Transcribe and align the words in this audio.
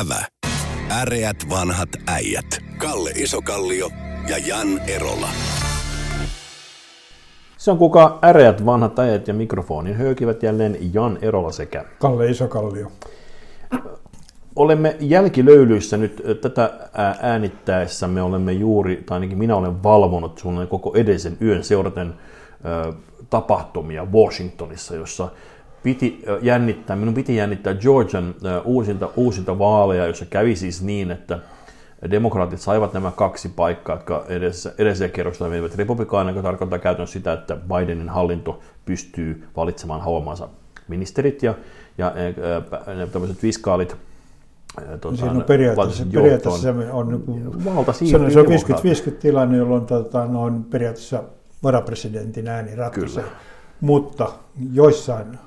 Ävä. 0.00 0.24
Äreät 0.90 1.36
vanhat 1.50 1.88
äijät. 2.06 2.44
Kalle 2.78 3.10
Isokallio 3.10 3.90
ja 4.28 4.38
Jan 4.38 4.80
Erola. 4.88 5.28
Se 7.56 7.70
on 7.70 7.78
kuka 7.78 8.18
äreät 8.24 8.66
vanhat 8.66 8.98
äijät 8.98 9.28
ja 9.28 9.34
mikrofonin 9.34 9.94
höykivät 9.94 10.42
jälleen 10.42 10.76
Jan 10.94 11.18
Erola 11.22 11.52
sekä 11.52 11.84
Kalle 11.98 12.30
Isokallio. 12.30 12.92
Olemme 14.56 14.96
jälkilöylyissä 15.00 15.96
nyt 15.96 16.22
tätä 16.40 16.70
äänittäessä. 17.22 18.08
Me 18.08 18.22
olemme 18.22 18.52
juuri, 18.52 18.96
tai 18.96 19.16
ainakin 19.16 19.38
minä 19.38 19.56
olen 19.56 19.82
valvonut 19.82 20.38
sun 20.38 20.66
koko 20.70 20.94
edellisen 20.94 21.36
yön 21.42 21.64
seuraten 21.64 22.14
tapahtumia 23.30 24.06
Washingtonissa, 24.12 24.94
jossa 24.94 25.28
piti 25.84 26.24
jännittää, 26.42 26.96
minun 26.96 27.14
piti 27.14 27.36
jännittää 27.36 27.74
Georgian 27.74 28.34
uusinta, 28.64 29.08
uusinta 29.16 29.58
vaaleja, 29.58 30.06
jossa 30.06 30.24
kävi 30.24 30.56
siis 30.56 30.82
niin, 30.82 31.10
että 31.10 31.38
demokraatit 32.10 32.60
saivat 32.60 32.92
nämä 32.92 33.10
kaksi 33.10 33.48
paikkaa, 33.48 33.96
jotka 33.96 34.24
edessä, 34.28 34.72
edellisellä 34.78 35.12
kerroksella 35.12 35.50
menivät 35.50 35.76
republikaanille, 35.76 36.32
joka 36.38 36.48
tarkoittaa 36.48 36.78
käytännössä 36.78 37.12
sitä, 37.12 37.32
että 37.32 37.56
Bidenin 37.56 38.08
hallinto 38.08 38.60
pystyy 38.84 39.48
valitsemaan 39.56 40.00
haluamansa 40.00 40.48
ministerit 40.88 41.42
ja, 41.42 41.54
ja 41.98 42.12
ja 42.98 43.06
tämmöiset 43.06 43.42
viskaalit 43.42 43.96
Tuota, 45.00 45.16
Siinä 45.16 45.32
on 45.32 45.44
periaatteessa, 45.44 46.04
periaatteessa 46.12 46.70
on, 46.92 47.22
niin 47.26 47.64
valta 47.64 47.92
se 47.92 48.16
on, 48.16 48.32
se 48.32 48.40
on 48.40 48.46
50-50 48.46 49.10
tilanne, 49.20 49.56
jolloin 49.56 49.86
tuota, 49.86 50.26
noin 50.26 50.64
periaatteessa 50.64 51.22
varapresidentin 51.62 52.48
ääni 52.48 52.76
ratkaisee. 52.76 53.24
Mutta 53.80 54.32
joissain 54.72 55.38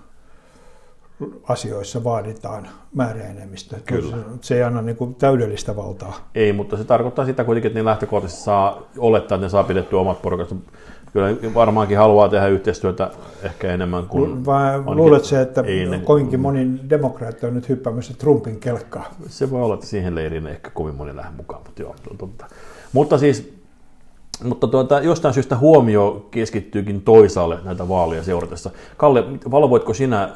asioissa 1.43 2.03
vaaditaan 2.03 2.67
määräenemmistö. 2.95 3.75
Kyllä. 3.85 4.17
Se 4.41 4.55
ei 4.55 4.63
anna 4.63 4.81
niin 4.81 4.95
kuin 4.97 5.15
täydellistä 5.15 5.75
valtaa. 5.75 6.29
Ei, 6.35 6.53
mutta 6.53 6.77
se 6.77 6.83
tarkoittaa 6.83 7.25
sitä 7.25 7.43
kuitenkin, 7.43 7.69
että 7.69 7.79
ne 7.79 7.85
lähtökohtaisesti 7.85 8.43
saa 8.43 8.81
olettaa, 8.97 9.35
että 9.35 9.45
ne 9.45 9.49
saa 9.49 9.63
pidettyä 9.63 9.99
omat 9.99 10.21
porukat. 10.21 10.55
Kyllä 11.13 11.53
varmaankin 11.53 11.97
haluaa 11.97 12.29
tehdä 12.29 12.47
yhteistyötä 12.47 13.11
ehkä 13.43 13.73
enemmän 13.73 14.05
kuin... 14.05 14.45
Vai 14.45 14.81
luulet 14.85 15.25
se, 15.25 15.41
että 15.41 15.63
kovinkin 16.03 16.39
moni 16.39 16.79
demokraatti 16.89 17.45
on 17.45 17.53
nyt 17.53 17.69
hyppäämässä 17.69 18.13
Trumpin 18.17 18.59
kelkkaa? 18.59 19.13
Se 19.27 19.51
voi 19.51 19.61
olla, 19.61 19.73
että 19.73 19.85
siihen 19.85 20.15
leiriin 20.15 20.47
ehkä 20.47 20.69
kovin 20.69 20.95
moni 20.95 21.15
lähde 21.15 21.31
mukaan, 21.37 21.61
mutta 21.65 21.81
joo, 21.81 21.95
totta. 22.17 22.45
Mutta 22.93 23.17
siis 23.17 23.56
mutta 24.43 24.67
tuota, 24.67 24.99
jostain 24.99 25.33
syystä 25.33 25.57
huomio 25.57 26.27
keskittyykin 26.31 27.01
toisaalle 27.01 27.57
näitä 27.63 27.89
vaalia 27.89 28.23
seuratessa. 28.23 28.71
Kalle, 28.97 29.23
valvoitko 29.51 29.93
sinä 29.93 30.29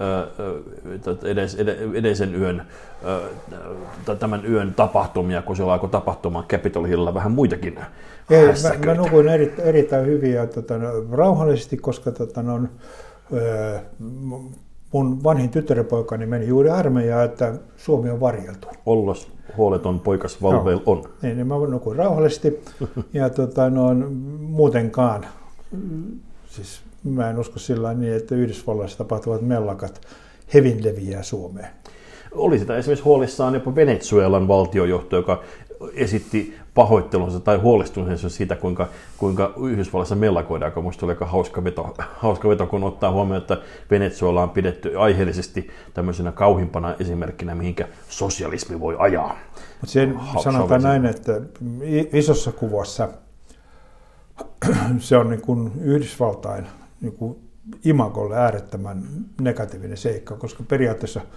edes, 1.24 1.56
edellisen 1.94 2.36
yön, 2.36 2.64
tämän 4.20 4.46
yön 4.46 4.74
tapahtumia, 4.74 5.42
kun 5.42 5.56
siellä 5.56 5.74
alkoi 5.74 5.90
tapahtumaan 5.90 6.46
Capitol 6.48 6.84
Hillillä 6.84 7.14
vähän 7.14 7.32
muitakin 7.32 7.80
Ei, 8.30 8.48
mä, 8.48 8.86
mä 8.86 8.94
nukuin 8.94 9.30
eri, 9.30 9.54
erittäin 9.58 10.06
hyvin 10.06 10.34
ja 10.34 10.48
tota, 10.48 10.78
no, 10.78 10.88
rauhallisesti, 11.12 11.78
koska 11.78 12.12
tota, 12.12 12.44
no, 12.44 12.60
mun 14.92 15.24
vanhin 15.24 15.50
tyttärenpoikani 15.50 16.26
meni 16.26 16.48
juuri 16.48 16.70
armeijaan, 16.70 17.26
että 17.26 17.54
Suomi 17.78 18.10
on 18.10 18.20
varjeltu. 18.20 18.68
Ollos 18.86 19.32
huoleton 19.58 20.00
poikas 20.00 20.42
Valveil 20.42 20.78
no. 20.78 20.84
on. 20.86 21.04
Niin, 21.22 21.38
niin 21.38 21.48
mä 21.48 21.56
nukuin 21.56 21.98
rauhallisesti 21.98 22.64
ja 23.14 23.30
tota, 23.40 23.70
no, 23.70 23.96
muutenkaan, 24.40 25.26
siis 26.50 26.82
mä 27.04 27.30
en 27.30 27.40
usko 27.40 27.60
sillä 27.60 27.94
niin, 27.94 28.14
että 28.14 28.36
Yhdysvalloissa 28.36 28.98
tapahtuvat 28.98 29.42
mellakat 29.42 30.02
hevin 30.54 30.84
leviää 30.84 31.24
Suomeen. 31.24 31.68
Oli 32.32 32.60
sitä 32.60 32.78
esimerkiksi 32.78 33.06
huolissaan 33.06 33.54
jopa 33.54 33.76
Venezuelan 33.76 34.48
valtiojohto, 34.48 35.16
joka 35.16 35.44
esitti 35.94 36.56
pahoittelunsa 36.74 37.40
tai 37.40 37.58
huolestuneensa 37.58 38.30
siitä, 38.30 38.56
kuinka, 38.56 38.88
kuinka 39.18 39.54
Yhdysvalloissa 39.70 40.16
mellakoidaan, 40.16 40.72
joka 40.72 40.82
minusta 40.82 41.06
oli 41.06 41.12
aika 41.12 41.26
hauska 41.26 41.64
veto, 41.64 41.96
hauska 42.18 42.50
veto, 42.50 42.68
kun 42.68 42.84
ottaa 42.84 43.12
huomioon, 43.12 43.42
että 43.42 43.58
Venezuela 43.92 44.44
on 44.44 44.50
pidetty 44.50 45.00
aiheellisesti 45.00 45.70
tämmöisenä 45.94 46.32
kauhimpana 46.32 46.96
esimerkkinä, 47.00 47.56
mihinkä 47.56 47.88
sosialismi 48.10 48.80
voi 48.80 48.96
ajaa. 49.00 49.38
Mutta 49.82 49.94
sen 49.94 50.20
sanotaan 50.44 50.84
näin, 50.84 51.06
että 51.06 51.42
isossa 52.14 52.52
kuvassa 52.52 53.10
se 55.00 55.18
on 55.18 55.30
niin 55.30 55.42
kuin 55.42 55.72
Yhdysvaltain 55.82 56.68
niin 57.02 57.14
kuin 57.14 57.36
imagolle 57.86 58.38
äärettömän 58.38 59.04
negatiivinen 59.42 59.98
seikka, 59.98 60.36
koska 60.36 60.64
periaatteessa– 60.68 61.22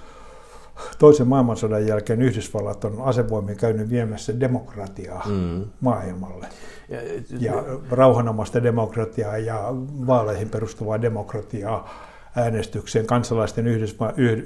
toisen 0.99 1.29
maailmansodan 1.29 1.87
jälkeen 1.87 2.23
Yhdysvallat 2.23 2.85
on 2.85 3.03
asevoimia 3.03 3.55
käynyt 3.55 3.91
viemässä 3.91 4.41
demokratiaa 4.41 5.27
mm. 5.29 5.65
maailmalle. 5.81 6.47
Ja, 6.89 6.99
ja 7.41 7.65
rauhanomaista 7.91 8.63
demokratiaa 8.63 9.39
ja 9.39 9.69
vaaleihin 10.07 10.49
perustuvaa 10.49 11.03
demokratiaa 11.03 11.89
äänestykseen, 12.37 13.07
kansalaisten 13.07 13.67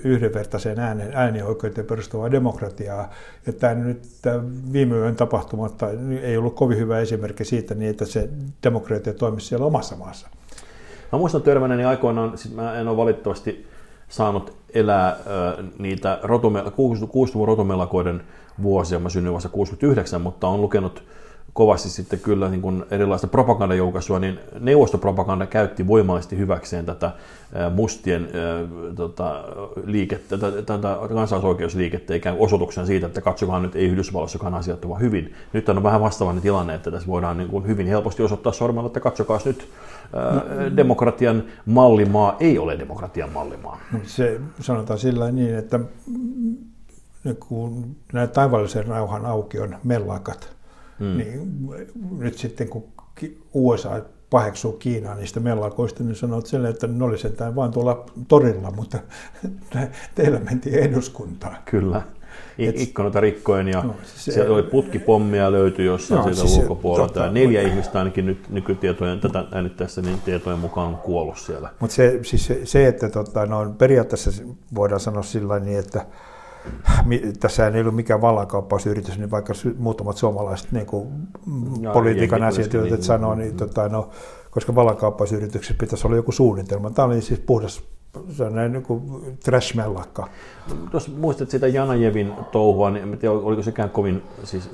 yhdenvertaiseen 0.05 0.81
äänen, 0.81 1.11
äänioikeuteen 1.15 1.87
perustuvaa 1.87 2.31
demokratiaa. 2.31 3.11
Ja 3.47 3.53
tämä 3.53 3.75
nyt 3.75 4.09
tämä 4.23 4.43
viime 4.73 4.97
yön 4.97 5.17
tapahtumat 5.17 5.83
ei 6.23 6.37
ollut 6.37 6.55
kovin 6.55 6.79
hyvä 6.79 6.99
esimerkki 6.99 7.45
siitä, 7.45 7.75
niin 7.75 7.91
että 7.91 8.05
se 8.05 8.29
demokratia 8.63 9.15
toimisi 9.15 9.47
siellä 9.47 9.67
omassa 9.67 9.97
maassa. 9.97 10.29
Mä 11.13 11.19
muistan 11.19 11.43
törmänneeni 11.43 11.85
aikoinaan, 11.85 12.39
siis 12.39 12.55
mä 12.55 12.79
en 12.79 12.89
ole 12.89 12.97
valitettavasti 12.97 13.68
saanut 14.09 14.53
elää 14.75 15.17
niitä 15.79 16.19
rotume, 16.23 16.61
60-luvun 16.63 17.49
rotumelakoiden 17.49 18.23
vuosia. 18.63 18.99
Mä 18.99 19.09
synnyin 19.09 19.35
vasta 19.35 19.49
69, 19.49 20.21
mutta 20.21 20.49
on 20.49 20.61
lukenut 20.61 21.03
kovasti 21.53 21.89
sitten 21.89 22.21
kyllä 22.21 22.49
niin 22.49 22.63
kuin 22.63 22.85
erilaista 22.91 23.27
propagandajulkaisua, 23.27 24.19
niin 24.19 24.39
neuvostopropaganda 24.61 25.47
käytti 25.47 25.87
voimallisesti 25.87 26.39
hyväkseen 26.39 26.87
tätä 26.87 27.11
mustien 27.75 28.29
tota, 28.97 29.45
liikettä, 29.85 30.39
tätä 30.67 30.97
kansalaisoikeusliikettä 31.15 32.15
ikään 32.15 32.37
kuin 32.37 32.47
osoituksena 32.47 32.87
siitä, 32.87 33.07
että 33.07 33.21
katsokaa 33.21 33.61
nyt 33.61 33.77
ei 33.77 33.87
Yhdysvalloissakaan 33.87 34.55
asiat 34.55 34.85
ovat 34.85 35.01
hyvin. 35.01 35.35
Nyt 35.53 35.69
on 35.69 35.83
vähän 35.83 36.01
vastaavainen 36.01 36.43
tilanne, 36.43 36.75
että 36.75 36.91
tässä 36.91 37.09
voidaan 37.09 37.39
niin 37.39 37.49
kuin 37.49 37.67
hyvin 37.67 37.87
helposti 37.87 38.23
osoittaa 38.23 38.53
sormella, 38.53 38.87
että 38.87 39.01
katsokaa 39.01 39.41
nyt 39.45 39.69
demokratian 40.77 41.45
mallimaa 41.67 42.37
ei 42.41 42.59
ole 42.59 42.79
demokratian 42.79 43.33
mallimaa. 43.33 43.81
Se 44.03 44.41
sanotaan 44.61 44.99
sillä 44.99 45.31
niin, 45.31 45.55
että 45.55 45.81
kun 47.49 47.97
nämä 48.13 48.27
taivallisen 48.27 48.87
rauhan 48.87 49.27
aukion 49.27 49.77
mellakat, 49.85 50.57
hmm. 50.99 51.17
niin 51.17 51.69
nyt 52.19 52.39
sitten 52.39 52.69
kun 52.69 52.85
USA 53.55 54.03
paheksuu 54.31 54.73
Kiinaa 54.73 55.15
niistä 55.15 55.41
mellakoista, 55.41 56.05
niin 56.05 56.17
sanoo 56.17 56.41
sille, 56.41 56.69
että 56.69 56.87
ne 56.87 57.05
oli 57.05 57.19
sentään 57.19 57.55
vain 57.55 57.73
tuolla 57.73 58.07
torilla, 58.29 58.71
mutta 58.71 58.99
teillä 60.15 60.41
mentiin 60.41 60.75
eduskuntaan. 60.75 61.57
Kyllä. 61.65 62.03
Et, 62.59 62.81
ikkunoita 62.81 63.21
rikkoen 63.21 63.69
ja 63.69 63.83
no, 63.83 63.95
se, 64.03 64.33
siellä 64.33 64.55
oli 64.55 64.63
putkipommia 64.63 65.53
löytyi 65.53 65.87
jossain 65.87 66.19
no, 66.19 66.23
sieltä 66.25 66.41
siis 66.41 66.59
ulkopuolelta. 66.59 67.21
Ja 67.21 67.31
neljä 67.31 67.63
ihmistä 67.63 67.99
ainakin 67.99 68.27
nyt 68.27 68.51
nykytietojen, 68.51 69.21
tätä 69.21 69.45
äänittäessä 69.53 70.03
niin 70.03 70.21
tietojen 70.21 70.59
mukaan 70.59 70.89
on 70.89 70.97
kuollut 70.97 71.39
siellä. 71.39 71.71
Mutta 71.81 71.97
se, 71.97 72.19
siis 72.23 72.47
se, 72.47 72.61
se, 72.65 72.87
että 72.87 73.09
tota, 73.09 73.47
no, 73.47 73.75
periaatteessa 73.79 74.31
voidaan 74.75 75.01
sanoa 75.01 75.23
sillä 75.23 75.59
niin, 75.59 75.79
että 75.79 76.07
tässä 77.41 77.69
ei 77.69 77.81
ollut 77.81 77.95
mikään 77.95 78.21
vallankauppausyritys, 78.21 79.19
niin 79.19 79.31
vaikka 79.31 79.53
muutamat 79.79 80.17
suomalaiset 80.17 80.73
niin 80.73 80.87
kuin, 80.87 81.09
ja, 81.81 81.93
politiikan 81.93 82.43
asiantuntijat 82.43 82.99
niin, 82.99 83.03
sanoo, 83.03 83.35
niin, 83.35 83.49
niin, 83.49 83.57
tota, 83.57 83.89
no, 83.89 84.11
koska 84.51 84.75
vallankauppausyrityksessä 84.75 85.75
pitäisi 85.81 86.07
olla 86.07 86.17
joku 86.17 86.33
suunnitelma. 86.33 86.91
Tämä 86.91 87.07
oli 87.07 87.23
siis 87.23 87.41
puhdas 87.41 87.83
se 88.33 88.45
on 88.45 88.55
näin 88.55 88.73
niin 88.73 88.85
trash-mellakka. 89.45 90.29
Jos 90.93 91.17
muistat 91.17 91.51
sitä 91.51 91.67
Janajevin 91.69 92.33
touhua, 92.53 92.91
niin 92.91 93.13
en 93.13 93.19
tiedä, 93.19 93.35
oliko 93.35 93.63
sekään 93.63 93.91
kovin, 93.91 94.23
siis, 94.45 94.71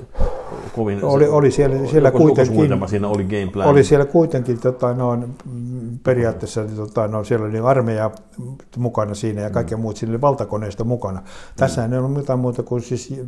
kovin 0.75 1.03
oli, 1.03 1.27
oli 1.27 1.51
siellä, 1.51 1.87
siellä 1.87 2.11
kuitenkin, 2.11 2.79
siinä 2.87 3.07
oli 3.07 3.23
game 3.23 3.47
plan. 3.53 3.67
Oli 3.67 3.83
siellä 3.83 4.05
kuitenkin 4.05 4.59
tota, 4.59 4.93
noin, 4.93 5.35
periaatteessa 6.03 6.63
tota, 6.75 7.07
no, 7.07 7.23
siellä 7.23 7.45
oli 7.45 7.59
armeija 7.59 8.11
mukana 8.77 9.13
siinä 9.13 9.41
ja 9.41 9.49
kaikki 9.49 9.75
mm. 9.75 9.81
muut, 9.81 9.97
siinä 9.97 10.11
oli 10.11 10.21
valtakoneista 10.21 10.83
mukana. 10.83 11.21
Tässä 11.55 11.87
mm. 11.87 11.93
ei 11.93 11.99
ollut 11.99 12.13
mitään 12.13 12.39
muuta 12.39 12.63
kuin 12.63 12.81
siis 12.81 13.21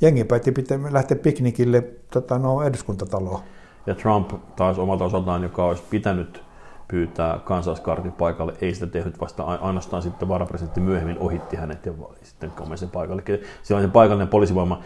jengi 0.00 0.24
päätti 0.24 0.52
pitää, 0.52 0.78
lähteä 0.90 1.16
piknikille 1.16 1.84
tota, 2.12 2.38
no, 2.38 2.62
eduskuntataloon. 2.62 3.40
Ja 3.86 3.94
Trump 3.94 4.30
taas 4.56 4.78
omalta 4.78 5.04
osaltaan, 5.04 5.42
joka 5.42 5.64
olisi 5.64 5.82
pitänyt 5.90 6.42
pyytää 6.90 7.40
kansalliskartin 7.44 8.12
paikalle, 8.12 8.52
ei 8.60 8.74
sitä 8.74 8.86
tehnyt 8.86 9.20
vasta 9.20 9.42
ainoastaan 9.42 10.02
sitten 10.02 10.28
varapresidentti 10.28 10.80
myöhemmin 10.80 11.18
ohitti 11.18 11.56
hänet 11.56 11.86
ja 11.86 11.92
sitten 12.22 12.50
komensi 12.50 12.86
paikalle. 12.86 13.22
Siellä 13.62 13.82
se 13.82 13.92
paikallinen 13.92 14.28
poliisivoima. 14.28 14.82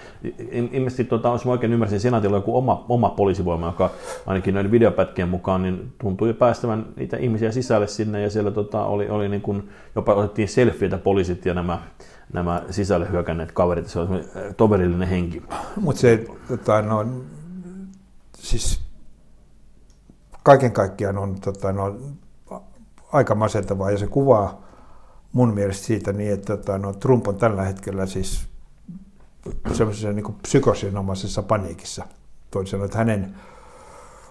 Ilmeisesti, 0.50 1.04
tuota, 1.04 1.28
jos 1.28 1.44
mä 1.44 1.52
oikein 1.52 1.72
ymmärsin, 1.72 2.00
senaatilla 2.00 2.36
on 2.36 2.42
joku 2.42 2.56
oma, 2.56 2.84
oma 2.88 3.08
poliisivoima, 3.08 3.66
joka 3.66 3.90
ainakin 4.26 4.54
noiden 4.54 4.70
videopätkien 4.70 5.28
mukaan 5.28 5.62
niin 5.62 5.92
tuntui 5.98 6.32
päästävän 6.32 6.86
niitä 6.96 7.16
ihmisiä 7.16 7.52
sisälle 7.52 7.86
sinne 7.86 8.22
ja 8.22 8.30
siellä 8.30 8.50
tota, 8.50 8.84
oli, 8.84 9.08
oli 9.08 9.28
niin 9.28 9.42
kuin, 9.42 9.68
jopa 9.94 10.14
otettiin 10.14 10.48
selfieitä 10.48 10.98
poliisit 10.98 11.46
ja 11.46 11.54
nämä 11.54 11.78
nämä 12.32 12.62
sisälle 12.70 13.10
hyökänneet 13.10 13.52
kaverit, 13.52 13.86
se 13.86 14.00
on 14.00 14.24
toverillinen 14.56 15.08
henki. 15.08 15.42
Mutta 15.80 16.00
se, 16.00 16.24
tota, 16.48 16.82
no, 16.82 17.06
siis 18.38 18.83
kaiken 20.44 20.72
kaikkiaan 20.72 21.18
on 21.18 21.40
tota, 21.40 21.72
no, 21.72 21.96
aika 23.12 23.34
masentavaa 23.34 23.90
ja 23.90 23.98
se 23.98 24.06
kuvaa 24.06 24.62
mun 25.32 25.54
mielestä 25.54 25.86
siitä 25.86 26.12
niin, 26.12 26.32
että 26.32 26.56
tota, 26.56 26.78
no, 26.78 26.92
Trump 26.92 27.28
on 27.28 27.36
tällä 27.36 27.62
hetkellä 27.62 28.06
siis 28.06 28.46
semmoisessa 29.72 30.12
niin 30.12 30.34
psykosinomaisessa 30.42 31.42
paniikissa. 31.42 32.04
Toisin 32.50 32.70
sanoen, 32.70 32.86
että 32.86 32.98
hänen 32.98 33.34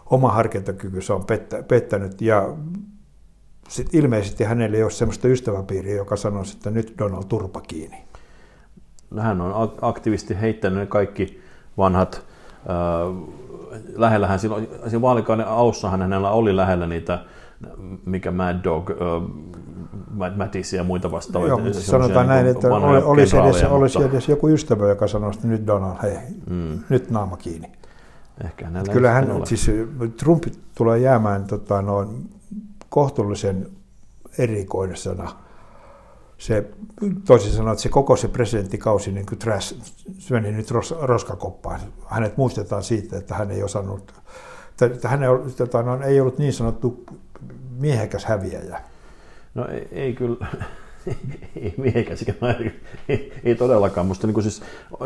oma 0.05 0.31
harkintakykynsä 0.31 1.15
on 1.15 1.25
pettä, 1.25 1.63
pettänyt 1.63 2.21
ja 2.21 2.55
sit 3.67 3.93
ilmeisesti 3.93 4.43
hänellä 4.43 4.77
ei 4.77 4.83
ole 4.83 4.91
sellaista 4.91 5.27
ystäväpiiriä, 5.27 5.95
joka 5.95 6.15
sanoisi, 6.15 6.57
että 6.57 6.71
nyt 6.71 6.93
Donald 6.99 7.23
turpa 7.23 7.61
kiinni. 7.61 8.03
No, 9.11 9.21
hän 9.21 9.41
on 9.41 9.73
aktiivisesti 9.81 10.41
heittänyt 10.41 10.89
kaikki 10.89 11.41
vanhat 11.77 12.15
äh, 12.15 12.23
lähellähän 13.95 14.39
silloin, 14.39 14.67
siinä 14.87 15.01
vaalikauden 15.01 15.47
aussahan 15.47 16.01
hänellä 16.01 16.31
oli 16.31 16.55
lähellä 16.55 16.87
niitä, 16.87 17.19
mikä 18.05 18.31
Mad 18.31 18.63
Dog, 18.63 18.89
uh, 18.89 18.95
Matisse 20.35 20.77
ja 20.77 20.83
muita 20.83 21.11
vastaavia. 21.11 21.49
Joo, 21.49 21.59
mutta 21.59 21.81
sanotaan 21.81 22.27
näin, 22.27 22.47
että 22.47 22.67
olisi 23.05 23.37
edes, 23.37 23.55
mutta... 23.55 23.69
olisi 23.69 24.03
edes 24.03 24.29
joku 24.29 24.49
ystävä, 24.49 24.89
joka 24.89 25.07
sanoi, 25.07 25.31
että 25.33 25.47
nyt 25.47 25.67
Donald, 25.67 25.95
hei, 26.03 26.17
mm. 26.49 26.79
nyt 26.89 27.09
naama 27.09 27.37
kiinni. 27.37 27.71
Ehkä 28.43 28.67
Kyllä 28.91 29.11
hän, 29.11 29.27
siis 29.43 29.71
Trump 30.17 30.43
tulee 30.75 30.99
jäämään 30.99 31.45
tota, 31.45 31.81
noin, 31.81 32.29
kohtuullisen 32.89 33.67
erikoisena 34.37 35.31
se, 36.43 36.69
toisin 37.25 37.51
sanoen, 37.51 37.71
että 37.71 37.83
se 37.83 37.89
koko 37.89 38.15
se 38.15 38.27
presidenttikausi 38.27 39.11
niin 39.11 39.25
kuin 39.25 39.39
trash, 39.39 39.75
meni 40.29 40.51
nyt 40.51 40.71
ros, 40.71 40.95
roskakoppaan. 41.01 41.79
Hänet 42.05 42.37
muistetaan 42.37 42.83
siitä, 42.83 43.17
että 43.17 43.35
hän 43.35 43.51
ei 43.51 43.63
osannut, 43.63 44.13
että 44.81 45.07
hän 45.07 45.23
ei, 45.23 45.29
tota, 45.57 45.83
no, 45.83 46.01
ei 46.01 46.21
ollut 46.21 46.37
niin 46.37 46.53
sanottu 46.53 47.05
miehekäs 47.79 48.25
häviäjä. 48.25 48.81
No 49.55 49.67
ei, 49.67 49.87
ei 49.91 50.13
kyllä, 50.13 50.47
ei 51.61 51.73
miehekäs, 51.77 52.25
ei, 53.09 53.33
ei 53.43 53.55
todellakaan. 53.55 54.07
Musta 54.07 54.27
niin 54.27 54.43
siis 54.43 54.61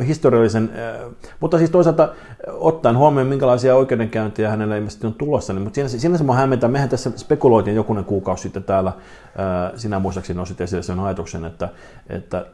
historiallisen, 0.08 0.72
äh, 1.04 1.12
mutta 1.40 1.58
siis 1.58 1.70
toisaalta 1.70 2.14
ottaen 2.48 2.98
huomioon, 2.98 3.28
minkälaisia 3.28 3.76
oikeudenkäyntejä 3.76 4.50
hänellä 4.50 4.78
ilmeisesti 4.78 5.08
on 5.08 5.14
tulossa, 5.14 5.54
niin, 5.54 5.62
mutta 5.62 5.76
siinä, 5.76 5.90
siinä 5.90 6.18
se 6.18 6.24
mua 6.24 6.36
hämmentää. 6.36 6.70
Mehän 6.70 6.90
tässä 6.90 7.12
spekuloitiin 7.16 7.76
jokunen 7.76 8.06
kuukausi 8.06 8.44
sitten 8.44 8.64
täällä, 8.64 8.90
äh, 8.90 9.74
sinä 9.76 10.00
muistaakseni 10.00 10.38
nosit 10.38 10.62
esille 10.62 10.84
sen 10.84 11.00
ajatuksen, 11.00 11.46
että, 11.46 11.70
että 12.10 12.46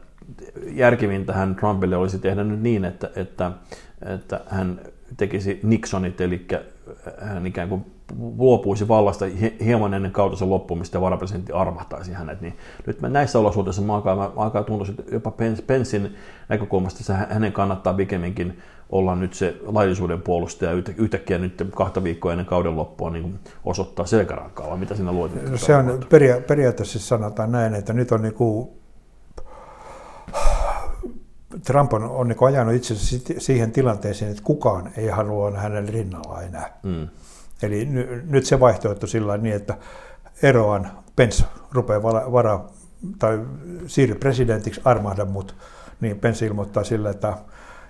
järkivin 0.72 1.26
tähän 1.26 1.54
Trumpille 1.54 1.96
olisi 1.96 2.18
tehdä 2.18 2.44
nyt 2.44 2.60
niin, 2.60 2.84
että, 2.84 3.10
että, 3.16 3.52
että 4.14 4.40
hän 4.46 4.80
tekisi 5.16 5.60
Nixonit, 5.62 6.20
eli 6.20 6.46
hän 7.20 7.46
ikään 7.46 7.68
kuin 7.68 7.93
luopuisi 8.18 8.88
vallasta 8.88 9.24
hieman 9.64 9.94
ennen 9.94 10.12
kautensa 10.12 10.50
loppumista 10.50 10.96
ja 10.96 11.00
varapresidentti 11.00 11.52
armahtaisi 11.52 12.12
hänet, 12.12 12.40
niin 12.40 12.56
nyt 12.86 13.00
mä 13.00 13.08
näissä 13.08 13.38
olosuhteissa 13.38 13.82
mä 13.82 13.94
alkaa, 13.94 14.16
mä 14.16 14.30
alkaa 14.36 14.62
tuntua, 14.62 14.86
että 14.98 15.14
jopa 15.14 15.32
Pensin 15.66 16.16
näkökulmasta 16.48 17.04
se 17.04 17.12
hänen 17.12 17.52
kannattaa 17.52 17.94
pikemminkin 17.94 18.58
olla 18.90 19.14
nyt 19.14 19.34
se 19.34 19.56
laillisuuden 19.62 20.22
puolustaja 20.22 20.72
yhtäkkiä 20.96 21.38
nyt 21.38 21.66
kahta 21.74 22.04
viikkoa 22.04 22.32
ennen 22.32 22.46
kauden 22.46 22.76
loppua 22.76 23.10
niin 23.10 23.38
osoittaa 23.64 24.06
selkärankaa, 24.06 24.70
vai 24.70 24.78
mitä 24.78 24.94
sinä 24.94 25.12
luot? 25.12 25.50
No 25.50 25.56
se 25.56 25.76
on 25.76 26.00
peria- 26.08 26.40
periaatteessa 26.40 26.98
sanotaan 26.98 27.52
näin, 27.52 27.74
että 27.74 27.92
nyt 27.92 28.12
on 28.12 28.22
niin 28.22 28.34
kuin 28.34 28.68
Trump 31.64 31.92
on, 31.92 32.04
on 32.04 32.28
niin 32.28 32.44
ajanut 32.46 32.74
itse 32.74 32.94
siihen 33.38 33.72
tilanteeseen, 33.72 34.30
että 34.30 34.42
kukaan 34.42 34.90
ei 34.96 35.08
halua 35.08 35.50
hänen 35.50 35.88
rinnalla 35.88 36.42
enää. 36.42 36.78
Mm. 36.82 37.08
Eli 37.64 37.88
nyt 38.30 38.46
se 38.46 38.60
vaihtoehto 38.60 39.06
sillä 39.06 39.36
niin, 39.36 39.54
että 39.54 39.76
eroan 40.42 40.90
Pence 41.16 41.44
rupeaa 41.72 42.02
vara, 42.02 42.32
vara 42.32 42.64
tai 43.18 43.40
siirry 43.86 44.14
presidentiksi, 44.14 44.80
armahda 44.84 45.24
mut, 45.24 45.56
niin 46.00 46.18
Pence 46.18 46.46
ilmoittaa 46.46 46.84
sillä, 46.84 47.10
että 47.10 47.34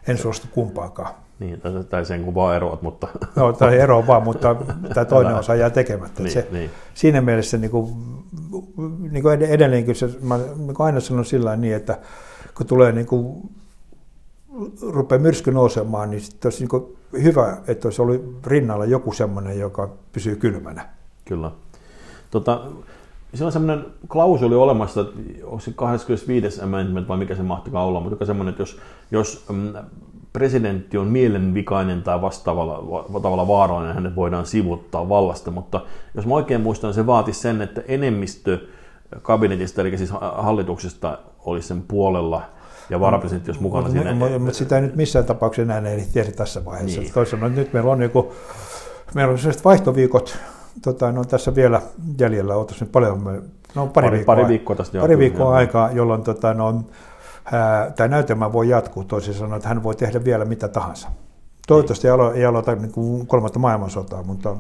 en 0.09 0.19
suostu 0.19 0.47
kumpaakaan. 0.51 1.15
Niin, 1.39 1.63
tai 1.91 2.05
sen 2.05 2.25
kun 2.25 2.35
vaan 2.35 2.57
eroat, 2.57 2.83
mutta... 2.83 3.09
No, 3.37 3.53
tai 3.53 3.79
ero 3.79 4.07
vaan, 4.07 4.23
mutta 4.23 4.57
tämä 4.95 5.05
toinen 5.15 5.35
osa 5.35 5.55
jää 5.55 5.71
tekemättä. 5.71 6.23
Niin, 6.23 6.33
se, 6.33 6.49
niin. 6.51 6.71
Siinä 6.95 7.21
mielessä 7.21 7.59
niin 7.59 7.71
kuin, 7.71 7.95
niin 9.11 9.23
kuin 9.23 9.43
edelleenkin, 9.43 9.95
se, 9.95 10.09
mä 10.23 10.37
niin 10.37 10.75
kuin 10.75 10.87
aina 10.87 11.01
sanon 11.01 11.25
sillä 11.25 11.57
niin, 11.57 11.75
että 11.75 11.99
kun 12.55 12.67
tulee 12.67 12.93
niin 12.93 13.07
kuin, 13.07 13.51
rupeaa 14.83 15.19
myrsky 15.19 15.53
nousemaan, 15.53 16.11
niin 16.11 16.23
olisi 16.45 16.67
niin 16.67 16.97
hyvä, 17.23 17.57
että 17.67 17.89
olisi 17.89 18.03
ollut 18.03 18.47
rinnalla 18.47 18.85
joku 18.85 19.13
semmoinen, 19.13 19.59
joka 19.59 19.91
pysyy 20.13 20.37
kylmänä. 20.37 20.89
Kyllä. 21.25 21.51
Tota, 22.31 22.61
siellä 23.35 23.47
on 23.49 23.53
semmoinen 23.53 23.87
klausuli 24.09 24.55
olemassa, 24.55 25.01
että 25.01 25.13
onko 25.45 25.61
se 25.61 25.73
25. 25.73 26.63
amendment 26.63 27.09
vai 27.09 27.17
mikä 27.17 27.35
se 27.35 27.43
mahtikaan 27.43 27.87
olla, 27.87 28.01
mutta 28.01 28.27
semmoinen, 28.27 28.51
että 28.53 28.63
jos, 28.63 28.79
jos 29.11 29.45
mm, 29.53 29.73
presidentti 30.33 30.99
on 30.99 31.07
mielenvikainen 31.07 32.03
tai 32.03 32.23
vastaavalla 32.23 33.05
tavalla 33.23 33.49
vaarallinen, 33.49 33.95
hänet 33.95 34.17
voidaan 34.17 34.47
sivuttaa 34.47 35.09
vallasta, 35.09 35.51
mutta 35.51 35.81
jos 36.15 36.27
mä 36.27 36.35
oikein 36.35 36.61
muistan, 36.61 36.95
se 36.95 37.07
vaati 37.07 37.33
sen, 37.33 37.63
että 37.63 37.83
enemmistö 37.89 38.59
kabinetista, 39.23 39.81
eli 39.81 39.99
siis 39.99 40.11
hallituksesta 40.21 41.19
olisi 41.45 41.69
sen 41.69 41.83
puolella– 41.83 42.43
ja 42.91 43.01
varapresidentti 43.01 43.51
olisi 43.51 43.63
mukana 43.63 43.89
siinä. 43.89 44.15
Mutta, 44.15 44.39
mutta 44.39 44.59
sitä 44.59 44.77
ei 44.77 44.83
nyt 44.83 44.97
missään 44.97 45.25
tapauksessa 45.25 45.77
enää 45.77 45.91
ei 45.91 46.07
tiedä 46.13 46.31
tässä 46.33 46.65
vaiheessa. 46.65 47.01
Niin. 47.01 47.13
Toisaalta 47.13 47.49
nyt 47.49 47.73
meillä 47.73 47.91
on, 47.91 47.99
niinku, 47.99 48.33
meillä 49.15 49.33
on 49.33 49.39
vaihtoviikot, 49.65 50.39
tota, 50.83 51.13
no 51.13 51.25
tässä 51.25 51.55
vielä 51.55 51.83
jäljellä, 52.19 52.57
otaisiin 52.57 52.91
paljon, 52.91 53.43
no 53.75 53.87
pari, 53.87 54.09
pari 54.09 54.17
viikkoa, 54.17 54.35
pari 54.35 54.49
viikkoa, 54.49 54.77
tästä 54.77 55.01
pari 55.01 55.19
viikkoa 55.19 55.57
aikaa, 55.57 55.91
jolloin 55.93 56.23
tota, 56.23 56.55
no, 56.55 56.85
tämä 57.97 58.09
näytelmä 58.09 58.53
voi 58.53 58.69
jatkuu, 58.69 59.05
toisin 59.05 59.35
sanoen, 59.35 59.57
että 59.57 59.69
hän 59.69 59.83
voi 59.83 59.95
tehdä 59.95 60.25
vielä 60.25 60.45
mitä 60.45 60.69
tahansa. 60.69 61.09
Toivottavasti 61.67 62.09
niin. 62.09 62.35
ei 62.35 62.45
aloita 62.45 62.75
niin 62.75 62.93
kuin 62.93 63.27
kolmatta 63.27 63.59
maailmansotaa, 63.59 64.23
mutta 64.23 64.57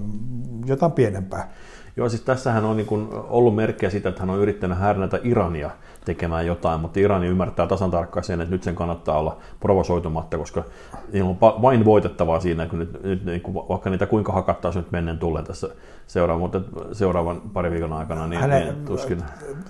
jotain 0.66 0.92
pienempää. 0.92 1.48
Joo, 1.96 2.08
siis 2.08 2.22
tässähän 2.22 2.64
on 2.64 2.76
niin 2.76 2.86
kuin 2.86 3.08
ollut 3.12 3.54
merkkejä 3.54 3.90
siitä, 3.90 4.08
että 4.08 4.20
hän 4.20 4.30
on 4.30 4.38
yrittänyt 4.38 4.78
härnätä 4.78 5.20
Irania 5.22 5.70
tekemään 6.04 6.46
jotain, 6.46 6.80
mutta 6.80 7.00
Irani 7.00 7.26
ymmärtää 7.26 7.66
tasan 7.66 7.90
tarkkaan 7.90 8.24
sen, 8.24 8.40
että 8.40 8.54
nyt 8.54 8.62
sen 8.62 8.74
kannattaa 8.74 9.18
olla 9.18 9.36
provosoitumatta, 9.60 10.38
koska 10.38 10.64
niillä 11.12 11.30
on 11.30 11.40
vain 11.40 11.84
voitettavaa 11.84 12.40
siinä, 12.40 12.66
kun 12.66 12.78
nyt, 12.78 13.02
nyt 13.02 13.24
niin 13.24 13.40
kuin, 13.40 13.54
vaikka 13.54 13.90
niitä 13.90 14.06
kuinka 14.06 14.32
hakattaa 14.32 14.72
nyt 14.74 14.92
mennen 14.92 15.18
tulleen 15.18 15.44
tässä 15.44 15.68
seuraavan, 16.06 16.40
mutta 16.40 16.60
seuraavan 16.92 17.40
pari 17.52 17.70
viikon 17.70 17.92
aikana, 17.92 18.26
niin, 18.26 18.40
Hänen, 18.40 18.62
niin 18.62 18.84
tuskin. 18.84 19.22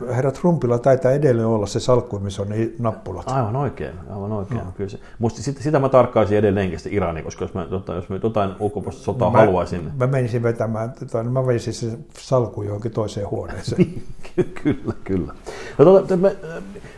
Herra 0.08 0.30
Trumpilla 0.30 0.78
taitaa 0.78 1.12
edelleen 1.12 1.48
olla 1.48 1.66
se 1.66 1.80
salkku, 1.80 2.18
missä 2.18 2.42
on 2.42 2.48
niin 2.48 2.76
nappulat. 2.78 3.28
Aivan 3.28 3.56
oikein, 3.56 3.94
aivan 4.10 4.32
oikein. 4.32 4.60
No. 4.60 4.72
Kyllä 4.76 4.90
se, 4.90 4.98
musta 5.18 5.42
sitä, 5.42 5.62
sitä 5.62 5.78
mä 5.78 5.88
tarkkaisin 5.88 6.38
edelleenkin 6.38 6.78
sitä 6.78 6.96
Irani, 6.96 7.22
koska 7.22 7.44
jos 7.44 7.54
mä, 7.54 7.66
tota, 7.66 7.94
jos 7.94 8.08
mä 8.08 8.18
jotain 8.22 8.50
ulkopuolista 8.60 9.04
sotaa 9.04 9.30
mä, 9.30 9.38
haluaisin. 9.38 9.92
Mä 9.98 10.06
menisin 10.06 10.42
vetämään, 10.42 10.92
tota, 10.92 11.24
mä 11.24 11.46
veisin 11.46 11.74
se 11.74 11.98
salkku 12.18 12.62
johonkin 12.62 12.92
toiseen 12.92 13.30
huoneeseen. 13.30 13.86
kyllä, 14.62 14.94
kyllä. 15.04 15.32
No, 15.78 15.84
tota, 15.84 16.16
me, 16.16 16.36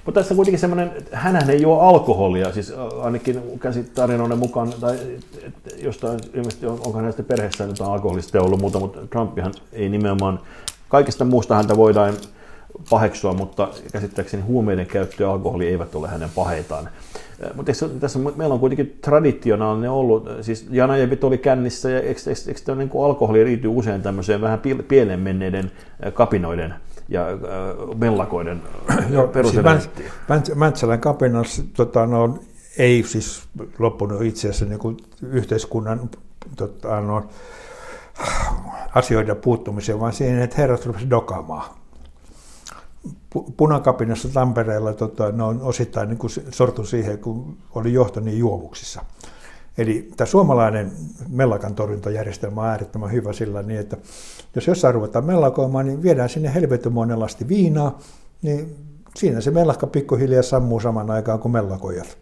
mutta 0.04 0.20
tässä 0.20 0.34
kuitenkin 0.34 0.60
semmoinen, 0.60 0.90
hänhän 1.12 1.50
ei 1.50 1.62
juo 1.62 1.80
alkoholia, 1.80 2.52
siis 2.52 2.72
ainakin 3.02 3.42
käsitarinoiden 3.60 4.38
mukaan, 4.38 4.72
tai 4.80 4.98
jostain 5.78 6.20
ilmeisesti 6.34 6.66
on, 6.66 6.72
onko 6.72 6.98
hänestä 6.98 7.22
perheessä 7.22 7.64
jotain 7.64 7.90
alkoholista 7.90 8.42
ollut 8.42 8.60
muuta, 8.60 8.80
mutta 8.80 9.06
Trumpihan 9.06 9.54
ei 9.72 9.88
nimenomaan, 9.88 10.40
kaikesta 10.88 11.24
muusta 11.24 11.54
häntä 11.54 11.76
voidaan 11.76 12.14
paheksua, 12.90 13.32
mutta 13.32 13.68
käsittääkseni 13.92 14.42
huumeiden 14.42 14.86
käyttö 14.86 15.22
ja 15.22 15.30
alkoholi 15.30 15.66
eivät 15.66 15.94
ole 15.94 16.08
hänen 16.08 16.30
paheitaan. 16.34 16.88
Mutta 17.54 17.72
tässä, 18.00 18.18
meillä 18.18 18.54
on 18.54 18.60
kuitenkin 18.60 18.98
traditionaalinen 19.00 19.90
ollut, 19.90 20.28
siis 20.40 20.66
Janajevit 20.70 21.24
oli 21.24 21.38
kännissä 21.38 21.90
ja 21.90 22.00
eikö, 22.00 22.20
eikö, 22.26 22.40
eikö 22.48 22.74
niin 22.74 22.90
alkoholi 23.04 23.44
riity 23.44 23.68
usein 23.68 24.02
tämmöiseen 24.02 24.40
vähän 24.40 24.60
pieleen 24.88 25.20
menneiden 25.20 25.70
kapinoiden 26.14 26.74
ja 27.08 27.28
äh, 27.28 27.36
mellakoiden 27.96 28.62
peruselementtiin. 29.32 30.10
Siis 30.44 30.56
Mäntsälän 30.56 31.00
kapinassa 31.00 31.62
tota, 31.76 32.06
no, 32.06 32.38
ei 32.78 33.02
siis 33.02 33.48
loppunut 33.78 34.22
itse 34.22 34.48
asiassa 34.48 34.64
niin 34.64 34.78
kuin 34.78 34.96
yhteiskunnan 35.22 36.10
tota, 36.56 37.00
no, 37.00 37.28
asioiden 38.94 39.36
puuttumiseen, 39.36 40.00
vaan 40.00 40.12
siihen, 40.12 40.42
että 40.42 40.56
herrat 40.56 40.86
rupesivat 40.86 41.10
dokaamaan. 41.10 41.70
Punakapinassa 43.56 44.28
Tampereella 44.28 44.92
tota, 44.92 45.32
ne 45.32 45.42
on 45.42 45.62
osittain 45.62 46.08
niin 46.08 46.18
sortu 46.50 46.84
siihen, 46.84 47.18
kun 47.18 47.56
oli 47.74 47.92
johto 47.92 48.20
niin 48.20 48.38
juovuksissa. 48.38 49.04
Eli 49.78 50.08
tämä 50.16 50.26
suomalainen 50.26 50.92
mellakan 51.28 51.74
torjuntajärjestelmä 51.74 52.60
on 52.60 52.66
äärettömän 52.66 53.12
hyvä 53.12 53.32
sillä 53.32 53.62
niin, 53.62 53.80
että 53.80 53.96
jos 54.54 54.66
jossain 54.66 54.94
ruvetaan 54.94 55.24
mellakoimaan, 55.24 55.86
niin 55.86 56.02
viedään 56.02 56.28
sinne 56.28 56.54
helvetymoinen 56.54 57.20
lasti 57.20 57.48
viinaa, 57.48 57.98
niin 58.42 58.76
siinä 59.16 59.40
se 59.40 59.50
mellakka 59.50 59.86
pikkuhiljaa 59.86 60.42
sammuu 60.42 60.80
saman 60.80 61.10
aikaan 61.10 61.38
kuin 61.38 61.52
mellakojat. 61.52 62.18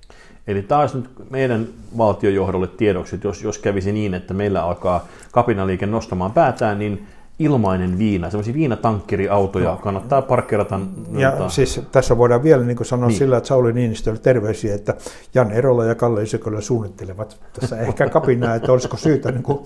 Eli 0.47 0.63
taas 0.63 0.95
nyt 0.95 1.31
meidän 1.31 1.69
valtiojohdolle 1.99 2.67
tiedoksi, 2.67 3.15
että 3.15 3.29
jos, 3.29 3.43
jos 3.43 3.59
kävisi 3.59 3.93
niin, 3.93 4.15
että 4.15 4.35
meillä 4.35 4.63
alkaa 4.65 5.07
kapinaliike 5.33 5.87
nostamaan 5.87 6.33
päätään, 6.33 6.79
niin 6.79 7.07
ilmainen 7.39 7.99
viina, 7.99 8.31
semmoisia 8.31 8.55
viinatankkeriautoja 8.55 9.71
no. 9.71 9.77
kannattaa 9.77 10.23
parkkeerata. 10.23 10.81
Ja 11.13 11.31
noita. 11.31 11.49
siis 11.49 11.81
tässä 11.93 12.19
voidaan 12.19 12.43
vielä 12.43 12.65
niin 12.65 12.85
sanoa 12.85 13.09
niin. 13.09 13.19
sillä, 13.19 13.37
että 13.37 13.49
Sauli 13.49 13.73
Niinistölle 13.73 14.19
terveisiä, 14.19 14.75
että 14.75 14.95
Jan 15.35 15.53
Erola 15.53 15.85
ja 15.85 15.95
Kalle 15.95 16.23
Isekolle 16.23 16.63
suunnittelevat 16.63 17.41
tässä 17.61 17.81
ehkä 17.81 18.09
kapinaa, 18.09 18.55
että 18.55 18.73
olisiko 18.73 18.97
syytä 18.97 19.31
niin 19.31 19.43
kuin 19.43 19.59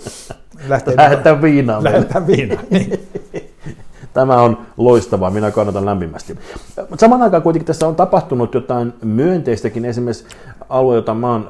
lähteä... 0.69 0.95
Lähettää 0.97 1.43
viinaa. 1.43 1.85
Lähettää 1.85 2.27
viinaa, 2.27 2.63
niin. 2.71 2.93
Tämä 4.15 4.43
on 4.43 4.59
loistavaa, 4.77 5.31
minä 5.31 5.51
kannatan 5.51 5.87
lämpimästi. 5.87 6.39
Mutta 6.77 6.97
saman 6.99 7.23
aikaan 7.23 7.43
kuitenkin 7.43 7.67
tässä 7.67 7.89
on 7.89 7.97
tapahtunut 7.97 8.55
jotain 8.55 8.93
myönteistäkin. 9.03 9.85
Esimerkiksi 9.85 10.27
alue, 10.69 10.95
jota 10.95 11.15
mä 11.15 11.33
oon 11.33 11.49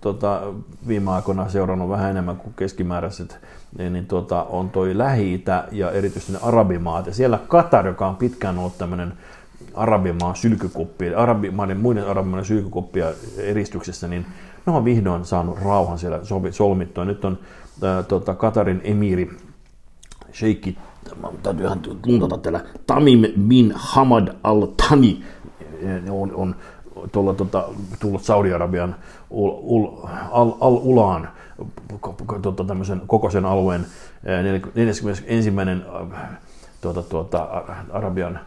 tota, 0.00 0.42
viime 0.88 1.10
aikoina 1.10 1.48
seurannut 1.48 1.88
vähän 1.88 2.10
enemmän 2.10 2.36
kuin 2.36 2.54
keskimääräiset, 2.56 3.38
niin, 3.78 3.92
niin 3.92 4.06
tota, 4.06 4.44
on 4.44 4.70
toi 4.70 4.98
lähi 4.98 5.44
ja 5.72 5.90
erityisesti 5.90 6.32
ne 6.32 6.38
arabimaat. 6.42 7.06
Ja 7.06 7.14
siellä 7.14 7.38
Katar, 7.48 7.86
joka 7.86 8.08
on 8.08 8.16
pitkään 8.16 8.58
ollut 8.58 8.78
tämmöinen 8.78 9.12
arabimaan 9.74 10.36
sylkykuppi, 10.36 11.14
arabimaiden, 11.14 11.80
muiden 11.80 12.08
arabimaiden 12.08 12.44
sylkykuppia 12.44 13.06
eristyksessä, 13.38 14.08
niin 14.08 14.26
ne 14.66 14.72
on 14.72 14.84
vihdoin 14.84 15.24
saanut 15.24 15.58
rauhan 15.62 15.98
siellä 15.98 16.20
solmittua. 16.50 17.04
Nyt 17.04 17.24
on 17.24 17.38
ää, 17.82 18.02
tota, 18.02 18.34
Katarin 18.34 18.80
emiri 18.84 19.30
Sheikki 20.32 20.78
täytyy 21.42 21.66
ihan 21.66 21.80
tuntata 22.02 22.38
täällä, 22.38 22.60
Tamim 22.86 23.24
bin 23.48 23.72
Hamad 23.74 24.28
al-Thani 24.44 25.22
on, 26.10 26.32
on 26.34 26.54
tuolla, 27.12 27.34
tota, 27.34 27.68
tullut 28.00 28.22
Saudi-Arabian 28.22 28.96
al, 30.30 30.52
al-Ulaan 30.60 31.28
tota, 32.38 32.64
tämmöisen 32.64 33.02
kokoisen 33.06 33.44
alueen 33.44 33.86
41. 34.22 35.04
Tuota, 36.80 37.02
tuota, 37.02 37.64
Arabian 37.90 38.40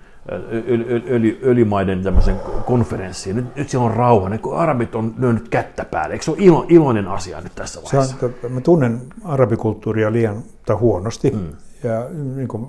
öljy, 0.67 1.03
öljy, 1.09 1.39
öljymaiden 1.43 2.03
tämmöisen 2.03 2.35
konferenssiin. 2.65 3.35
Nyt, 3.35 3.55
nyt 3.55 3.69
siellä 3.69 3.85
on 3.85 3.93
rauha, 3.93 4.29
ne, 4.29 4.37
kun 4.37 4.57
arabit 4.57 4.95
on 4.95 5.13
lyönyt 5.17 5.49
kättä 5.49 5.85
päälle. 5.85 6.13
Eikö 6.13 6.25
se 6.25 6.31
ole 6.31 6.39
ilo, 6.41 6.65
iloinen 6.69 7.07
asia 7.07 7.41
nyt 7.41 7.55
tässä 7.55 7.81
vaiheessa? 7.83 8.17
Se 8.19 8.25
on, 8.25 8.51
mä 8.51 8.61
tunnen 8.61 9.01
arabikulttuuria 9.23 10.11
liian 10.11 10.43
tai 10.65 10.75
huonosti. 10.75 11.31
Mm 11.31 11.47
ja 11.83 12.09
niin 12.35 12.47
kuin 12.47 12.67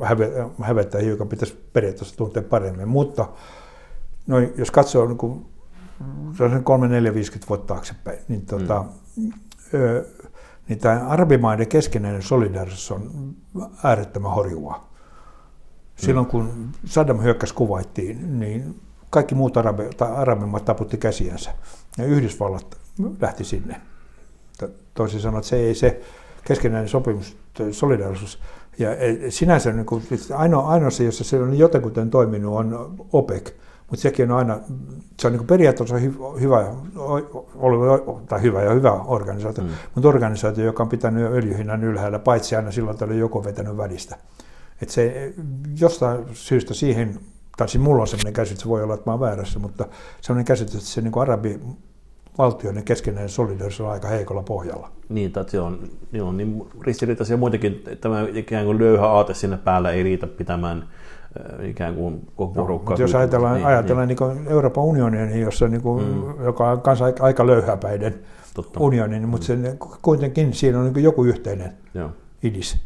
hävettää 0.63 1.01
hiukan, 1.01 1.29
pitäisi 1.29 1.69
periaatteessa 1.73 2.17
tuntea 2.17 2.43
paremmin. 2.43 2.89
Mutta 2.89 3.29
no, 4.27 4.39
jos 4.39 4.71
katsoo 4.71 5.07
niin 5.07 5.19
kuin, 5.19 5.47
se 6.37 6.45
on 6.45 6.65
3, 6.65 6.89
4, 6.89 7.15
50 7.15 7.49
vuotta 7.49 7.75
taaksepäin, 7.75 8.19
niin, 8.29 8.47
tota, 8.47 8.85
mm. 9.17 9.33
ö, 9.75 10.07
niin 10.69 10.79
tämä 10.79 11.09
arabimaiden 11.09 11.69
keskinäinen 11.69 12.23
solidaarisuus 12.23 12.91
on 12.91 13.35
äärettömän 13.83 14.33
horjua. 14.33 14.89
Silloin 15.97 16.27
kun 16.27 16.71
Saddam 16.85 17.23
hyökkäsi 17.23 17.55
kuvaittiin, 17.55 18.41
niin 18.41 18.81
kaikki 19.11 19.35
muut 19.35 19.57
arabi, 19.57 19.83
tai 19.97 20.13
arabimaat 20.13 20.65
taputti 20.65 20.97
käsiänsä 20.97 21.51
ja 21.99 22.05
Yhdysvallat 22.05 22.77
lähti 23.21 23.45
sinne. 23.45 23.81
Toisin 24.95 25.21
sanoen, 25.21 25.39
että 25.39 25.49
se 25.49 25.57
ei 25.57 25.75
se 25.75 26.01
keskinäinen 26.45 26.89
sopimus, 26.89 27.37
solidaarisuus 27.71 28.39
ja 28.79 28.97
e, 28.97 29.31
sinänsä 29.31 29.73
niin 29.73 29.87
kuin, 29.87 30.03
siis 30.03 30.31
ainoa, 30.31 30.69
ainoa 30.69 30.91
se, 30.91 31.05
jossa 31.05 31.25
se 31.25 31.41
on 31.41 31.59
jotenkin 31.59 32.11
toiminut, 32.11 32.55
on 32.55 32.97
OPEC. 33.13 33.51
Mutta 33.95 34.03
sekin 34.03 34.31
on 34.31 34.39
aina, 34.39 34.59
se 35.21 35.27
on 35.27 35.33
niin 35.33 35.47
periaatteessa 35.47 35.97
hy, 35.97 36.15
hyvä, 36.41 36.65
ollut, 37.55 38.27
tai 38.27 38.43
hyvä 38.43 38.63
ja 38.63 38.73
hyvä 38.73 38.93
organisaatio, 38.93 39.65
mm. 39.65 39.71
mutta 39.95 40.09
organisaatio, 40.09 40.65
joka 40.65 40.83
on 40.83 40.89
pitänyt 40.89 41.33
öljyhinnan 41.33 41.85
ylhäällä, 41.85 42.19
paitsi 42.19 42.57
aina 42.57 42.71
silloin, 42.71 42.95
että 42.95 43.05
oli 43.05 43.19
joku 43.19 43.45
vetänyt 43.45 43.77
välistä. 43.77 44.17
Et 44.83 44.91
se 44.91 45.35
jostain 45.81 46.25
syystä 46.33 46.75
siihen, 46.75 47.19
tai 47.57 47.69
siis 47.69 47.85
mulla 47.85 48.01
on 48.01 48.09
sellainen 48.09 48.33
käsitys, 48.33 48.69
voi 48.69 48.83
olla, 48.83 48.95
että 48.95 49.11
mä 49.11 49.13
oon 49.13 49.21
väärässä, 49.21 49.59
mutta 49.59 49.87
sellainen 50.21 50.45
käsitys, 50.45 50.75
että 50.75 50.87
se 50.87 51.01
niin 51.01 51.19
arabi 51.19 51.61
valtioiden 52.39 52.85
keskinäinen 52.85 53.29
solidarisuus 53.29 53.87
on 53.87 53.93
aika 53.93 54.09
heikolla 54.09 54.43
pohjalla. 54.43 54.91
Niin, 55.09 55.33
tai 55.33 55.51
se 55.51 55.61
on, 55.61 55.89
niin 56.13 56.23
on 56.23 56.37
niin 56.37 56.67
ristiriitaisia 56.81 57.37
muitakin, 57.37 57.83
tämä 58.01 58.27
ikään 58.35 58.65
kuin 58.65 58.79
löyhä 58.79 59.07
aate 59.07 59.35
sinne 59.35 59.57
päällä 59.57 59.91
ei 59.91 60.03
riitä 60.03 60.27
pitämään 60.27 60.89
ikään 61.63 61.95
kuin 61.95 62.29
koko 62.37 62.61
no. 62.61 62.67
No, 62.67 62.97
jos 62.99 63.15
ajatellaan, 63.15 63.55
niin, 63.55 63.67
ajatellaan 63.67 64.09
niin. 64.09 64.19
Niin 64.35 64.49
Euroopan 64.49 64.85
unionia, 64.85 65.37
jossa 65.37 65.69
niin 65.69 65.83
kuin, 65.83 66.05
mm. 66.05 66.45
joka 66.45 66.71
on 66.71 66.81
kanssa 66.81 67.05
aika, 67.05 67.25
aika 67.25 67.47
löyhäpäinen 67.47 68.15
Totta. 68.55 68.81
unioni, 68.81 69.19
niin, 69.19 69.29
mutta 69.29 69.53
mm. 69.53 69.63
se, 69.63 69.77
kuitenkin 70.03 70.55
siinä 70.55 70.81
on 70.81 70.93
niin 70.93 71.05
joku 71.05 71.25
yhteinen 71.25 71.73
Joo. 71.95 72.11
idis, 72.43 72.79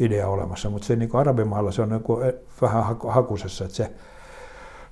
idea 0.00 0.28
olemassa, 0.28 0.70
mutta 0.70 0.86
se 0.86 0.96
niin 0.96 1.08
kuin 1.08 1.20
arabimaalla 1.20 1.72
se 1.72 1.82
on 1.82 1.88
niin 1.88 2.02
kuin 2.02 2.32
vähän 2.62 2.84
hakusessa, 3.08 3.64
että 3.64 3.76
se 3.76 3.90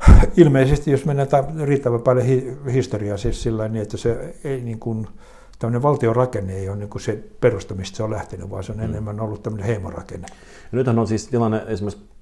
ilmeisesti, 0.36 0.90
jos 0.90 1.04
mennään 1.04 1.28
riittävän 1.64 2.00
paljon 2.00 2.26
hi- 2.26 2.56
historiaa 2.72 3.16
siis 3.16 3.42
sillä 3.42 3.68
niin, 3.68 3.82
että 3.82 3.96
se 3.96 4.34
ei 4.44 4.60
niin 4.60 4.78
kuin, 4.78 5.06
tämmöinen 5.58 5.82
valtion 5.82 6.16
rakenne 6.16 6.52
ei 6.52 6.68
ole 6.68 6.76
niin 6.76 6.90
kuin 6.90 7.02
se 7.02 7.24
perusta, 7.40 7.74
mistä 7.74 7.96
se 7.96 8.02
on 8.02 8.10
lähtenyt, 8.10 8.50
vaan 8.50 8.64
se 8.64 8.72
on 8.72 8.78
mm. 8.78 8.84
enemmän 8.84 9.20
ollut 9.20 9.42
tämmöinen 9.42 9.66
heimorakenne. 9.66 10.26
Ja 10.72 10.78
nythän 10.78 10.98
on 10.98 11.06
siis 11.06 11.28
tilanne 11.28 11.64
esimerkiksi 11.66 12.13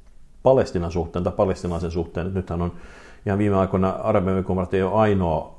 Palestinan 0.43 0.93
suhteen 0.93 1.25
tai 1.25 1.33
palestinaisen 1.33 1.91
suhteen, 1.91 2.35
nythän 2.35 2.63
on 2.63 2.73
ihan 3.27 3.39
viime 3.39 3.57
aikoina 3.57 3.91
Arabian 3.91 4.45
ei 4.73 4.83
ole 4.83 4.95
ainoa 4.95 5.55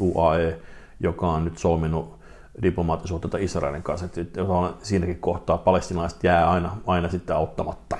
UAE, 0.00 0.58
joka 1.00 1.28
on 1.28 1.44
nyt 1.44 1.58
solminut 1.58 2.16
diplomaattisuhteita 2.62 3.38
Israelin 3.38 3.82
kanssa, 3.82 4.06
että 4.06 4.40
siinäkin 4.82 5.18
kohtaa 5.18 5.58
palestinalaiset 5.58 6.24
jää 6.24 6.50
aina, 6.50 6.76
aina 6.86 7.08
sitten 7.08 7.36
auttamatta. 7.36 7.96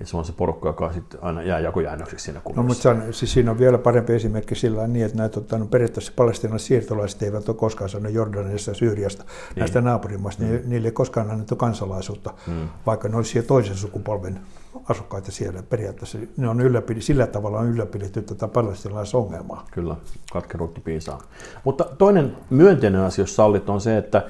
Ja 0.00 0.06
se 0.06 0.16
on 0.16 0.24
se 0.24 0.32
porukka, 0.32 0.68
joka 0.68 0.92
sitten 0.92 1.22
aina 1.22 1.42
jää 1.42 1.60
jakojäännökseksi 1.60 2.24
siinä 2.24 2.40
kuvassa. 2.40 2.62
No, 2.62 2.66
mutta 2.68 2.82
se 2.82 2.88
on, 2.88 3.02
siis 3.10 3.32
siinä 3.32 3.50
on 3.50 3.58
vielä 3.58 3.78
parempi 3.78 4.12
esimerkki 4.12 4.54
sillä 4.54 4.86
niin, 4.86 5.06
että 5.06 5.18
näitä, 5.18 5.58
no, 5.58 5.66
periaatteessa 5.66 6.12
palestinalaiset 6.16 6.68
siirtolaiset 6.68 7.22
eivät 7.22 7.48
ole 7.48 7.56
koskaan 7.56 7.90
saaneet 7.90 8.14
Jordanista 8.14 8.70
ja 8.70 8.74
Syyriasta, 8.74 9.24
niin. 9.24 9.60
näistä 9.60 9.80
naapurimaista, 9.80 10.42
mm. 10.42 10.60
niille 10.64 10.88
ei 10.88 10.92
koskaan 10.92 11.30
annettu 11.30 11.56
kansalaisuutta, 11.56 12.34
mm. 12.46 12.68
vaikka 12.86 13.08
ne 13.08 13.16
olisivat 13.16 13.46
toisen 13.46 13.76
sukupolven 13.76 14.40
asukkaita 14.88 15.32
siellä. 15.32 15.62
Periaatteessa 15.62 16.18
ne 16.36 16.48
on 16.48 16.60
ylläpidi, 16.60 17.00
sillä 17.00 17.26
tavalla 17.26 17.58
on 17.58 17.68
ylläpidetty 17.68 18.22
tätä 18.22 18.48
palestinaisongelmaa. 18.48 19.66
Kyllä, 19.70 19.96
katkeruutta 20.32 20.80
piisaa. 20.84 21.22
Mutta 21.64 21.84
toinen 21.98 22.36
myönteinen 22.50 23.00
asia, 23.00 23.22
jos 23.22 23.36
sallit, 23.36 23.68
on 23.68 23.80
se, 23.80 23.96
että 23.96 24.26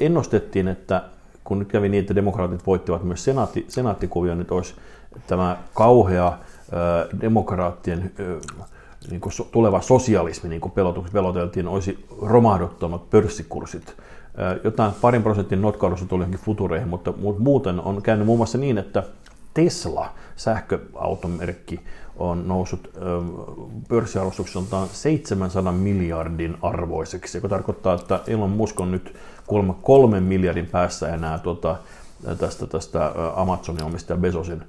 ennustettiin, 0.00 0.68
että 0.68 1.02
kun 1.44 1.58
nyt 1.58 1.68
kävi 1.68 1.88
niin, 1.88 2.00
että 2.00 2.14
demokraatit 2.14 2.66
voittivat 2.66 3.04
myös 3.04 3.24
senaatti, 3.24 3.64
senaattikuvion, 3.68 4.38
nyt 4.38 4.50
olisi 4.50 4.74
tämä 5.26 5.56
kauhea 5.74 6.38
demokraattien 7.20 8.12
niin 9.10 9.20
kuin 9.20 9.32
tuleva 9.52 9.80
sosialismi, 9.80 10.48
niin 10.48 10.60
kuin 10.60 10.72
peloteltiin, 11.12 11.68
olisi 11.68 12.06
romahdottomat 12.22 13.10
pörssikurssit. 13.10 13.96
Jotain 14.64 14.92
parin 15.00 15.22
prosentin 15.22 15.62
notkaudussa 15.62 16.06
tuli 16.06 16.22
johonkin 16.22 16.40
futureihin, 16.40 16.88
mutta 16.88 17.12
muuten 17.38 17.80
on 17.80 18.02
käynyt 18.02 18.26
muun 18.26 18.38
muassa 18.38 18.58
niin, 18.58 18.78
että 18.78 19.02
Tesla, 19.54 20.10
sähköautomerkki, 20.36 21.80
on 22.16 22.48
noussut 22.48 22.90
pörssiarvostukseltaan 23.88 24.88
700 24.88 25.72
miljardin 25.72 26.56
arvoiseksi, 26.62 27.38
joka 27.38 27.48
tarkoittaa, 27.48 27.94
että 27.94 28.20
Elon 28.26 28.50
Musk 28.50 28.80
on 28.80 28.92
nyt 28.92 29.16
kolme, 29.82 30.20
miljardin 30.20 30.66
päässä 30.66 31.14
enää 31.14 31.38
tuota, 31.38 31.76
tästä, 32.38 32.66
tästä 32.66 33.12
Amazonin 33.36 33.84
omistaja 33.84 34.16
Bezosin 34.16 34.62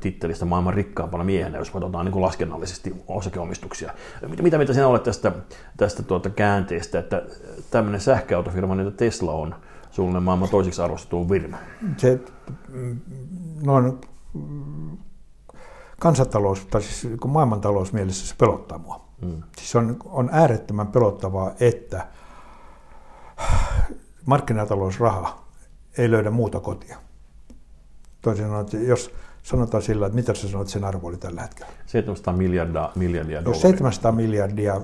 tittelistä 0.00 0.44
maailman 0.44 0.74
rikkaampana 0.74 1.24
miehenä, 1.24 1.58
jos 1.58 1.70
katsotaan 1.70 2.04
niin 2.04 2.12
kuin 2.12 2.22
laskennallisesti 2.22 3.04
osakeomistuksia. 3.08 3.92
Mitä, 4.28 4.42
mitä, 4.42 4.58
mitä 4.58 4.72
sinä 4.72 4.88
olet 4.88 5.02
tästä, 5.02 5.32
tästä 5.76 6.02
tuota 6.02 6.30
käänteestä, 6.30 6.98
että 6.98 7.22
tämmöinen 7.70 8.00
sähköautofirma, 8.00 8.74
niin 8.74 8.92
Tesla 8.92 9.32
on 9.32 9.54
suunnilleen 9.90 10.22
maailman 10.22 10.48
toiseksi 10.48 10.82
arvostettu 10.82 11.28
firma? 11.28 11.56
Se 11.96 12.20
noin 13.62 13.98
kansantalous, 16.00 16.66
tai 16.66 16.82
siis 16.82 17.16
maailmantalousmielessä 17.26 18.26
se 18.26 18.34
pelottaa 18.38 18.78
mua. 18.78 19.00
Mm. 19.22 19.42
Siis 19.58 19.76
on, 19.76 19.96
on 20.04 20.30
äärettömän 20.32 20.86
pelottavaa, 20.86 21.52
että 21.60 22.06
markkinatalousraha 24.26 25.49
ei 26.00 26.10
löydä 26.10 26.30
muuta 26.30 26.60
kotia. 26.60 26.96
Toisin 28.22 28.44
sanoen, 28.44 28.60
että 28.60 28.76
jos 28.76 29.10
sanotaan 29.42 29.82
sillä, 29.82 30.06
että 30.06 30.16
mitä 30.16 30.34
sä 30.34 30.48
sanoit, 30.48 30.68
sen 30.68 30.84
arvo 30.84 31.08
oli 31.08 31.16
tällä 31.16 31.42
hetkellä? 31.42 31.72
700 31.86 32.34
miljardia, 32.34 32.90
miljardia 32.94 33.36
Jos 33.36 33.44
dollaria. 33.44 33.62
700 33.62 34.12
miljardia 34.12 34.80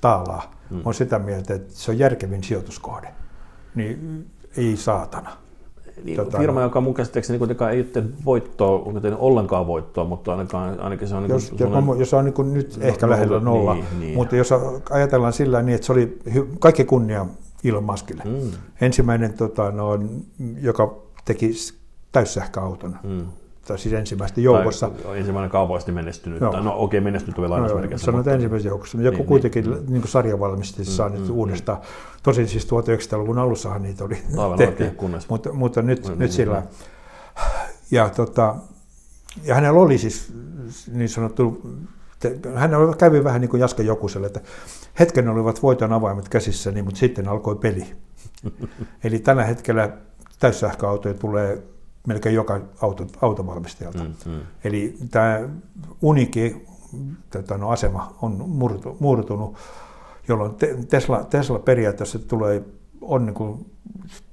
taalaa 0.00 0.54
on 0.84 0.94
sitä 0.94 1.18
mieltä, 1.18 1.54
että 1.54 1.74
se 1.74 1.90
on 1.90 1.98
järkevin 1.98 2.44
sijoituskohde, 2.44 3.08
niin 3.74 4.26
ei 4.56 4.76
saatana. 4.76 5.30
Niin, 6.04 6.16
Tota, 6.16 6.38
firma, 6.38 6.62
joka 6.62 6.80
mun 6.80 6.94
käsittääkseni 6.94 7.38
kuitenkaan 7.38 7.72
ei 7.72 7.78
ole 7.78 7.86
tehnyt 7.86 8.24
voittoa, 8.24 8.78
onko 8.78 9.00
tehnyt 9.00 9.18
ollenkaan 9.20 9.66
voittoa, 9.66 10.04
mutta 10.04 10.30
ainakaan, 10.30 10.80
ainakin 10.80 11.08
se 11.08 11.14
on... 11.14 11.28
Jos, 11.28 11.50
niin 11.50 11.60
jos, 11.60 11.70
kuin, 11.70 11.88
on, 11.90 11.98
jos 11.98 12.14
on 12.14 12.24
niin 12.24 12.32
kuin 12.34 12.54
nyt 12.54 12.76
No, 12.76 12.86
ehkä 12.86 13.06
no, 13.06 13.10
lähellä 13.10 13.36
niin, 13.36 13.44
nolla, 13.44 13.76
niin. 13.98 14.14
mutta 14.14 14.36
jos 14.36 14.50
ajatellaan 14.90 15.32
sillä 15.32 15.62
niin, 15.62 15.74
että 15.74 15.86
se 15.86 15.92
oli 15.92 16.18
kaikki 16.58 16.84
kunnia 16.84 17.26
Elon 17.64 17.84
Muskille. 17.84 18.22
Mm. 18.24 18.50
Ensimmäinen, 18.80 19.32
tota, 19.32 19.70
no, 19.70 19.98
joka 20.60 20.96
teki 21.24 21.50
täyssähköauton, 22.12 22.98
Mm. 23.02 23.26
tai 23.66 23.78
siis 23.78 23.94
ensimmäisten 23.94 24.44
joukossa. 24.44 24.90
Tai 25.02 25.18
ensimmäinen 25.18 25.50
kaupallisesti 25.50 25.92
menestynyt. 25.92 26.40
Joo. 26.40 26.52
Tai, 26.52 26.62
no 26.64 26.70
okei, 26.78 26.98
okay, 26.98 27.04
menestynyt 27.04 27.38
on 27.38 27.42
vielä 27.42 27.48
No, 27.56 27.60
lainausmerkeissä. 27.60 28.04
sanotaan 28.04 28.20
mutta- 28.20 28.32
ensimmäisen 28.32 28.68
joukossa, 28.68 29.00
joku 29.02 29.16
Niin, 29.16 29.26
kuitenkin 29.26 29.70
niin, 29.70 29.84
niin, 29.88 30.08
sarjavalmistajista 30.08 30.94
saa 30.94 31.08
nyt 31.08 31.28
mm, 31.28 31.30
uudestaan. 31.34 31.78
Tosin 32.22 32.48
siis 32.48 32.66
1900-luvun 32.66 33.38
alussahan 33.38 33.82
niitä 33.82 34.04
oli 34.04 34.18
Aivan 34.38 34.58
tehty, 34.58 34.90
mutta, 35.28 35.52
mutta 35.52 35.82
nyt, 35.82 36.04
Mm, 36.08 36.10
nyt 36.18 36.30
mm, 36.30 36.34
sillä. 36.34 36.62
Ja, 37.90 38.10
tota, 38.10 38.56
ja 39.44 39.54
hänellä 39.54 39.80
oli 39.80 39.98
siis 39.98 40.32
niin 40.92 41.08
sanottu, 41.08 41.62
hänellä 42.54 42.96
kävi 42.96 43.24
vähän 43.24 43.40
niin 43.40 43.48
kuin 43.48 43.60
Jaska 43.60 43.82
Jokuselle, 43.82 44.26
että 44.26 44.40
hetken 45.00 45.28
olivat 45.28 45.62
voiton 45.62 45.92
avaimet 45.92 46.28
käsissäni, 46.28 46.82
mutta 46.82 47.00
sitten 47.00 47.28
alkoi 47.28 47.56
peli. 47.56 47.86
Eli 49.04 49.18
tällä 49.18 49.44
hetkellä 49.44 49.90
täyssähköautoja 50.38 51.14
tulee 51.14 51.62
melkein 52.06 52.34
joka 52.34 52.60
auto, 52.80 53.06
autovalmistajalta. 53.22 54.04
Mm, 54.04 54.14
mm. 54.26 54.40
Eli 54.64 54.96
tämä 55.10 55.48
uniki 56.02 56.66
tota, 57.30 57.58
no, 57.58 57.70
asema 57.70 58.16
on 58.22 58.44
murtu, 58.48 58.96
murtunut, 59.00 59.56
jolloin 60.28 60.54
te- 60.54 60.76
Tesla, 60.88 61.24
Tesla 61.24 61.58
periaatteessa 61.58 62.18
tulee, 62.18 62.62
on 63.00 63.26
niin 63.26 63.34
kuin, 63.34 63.66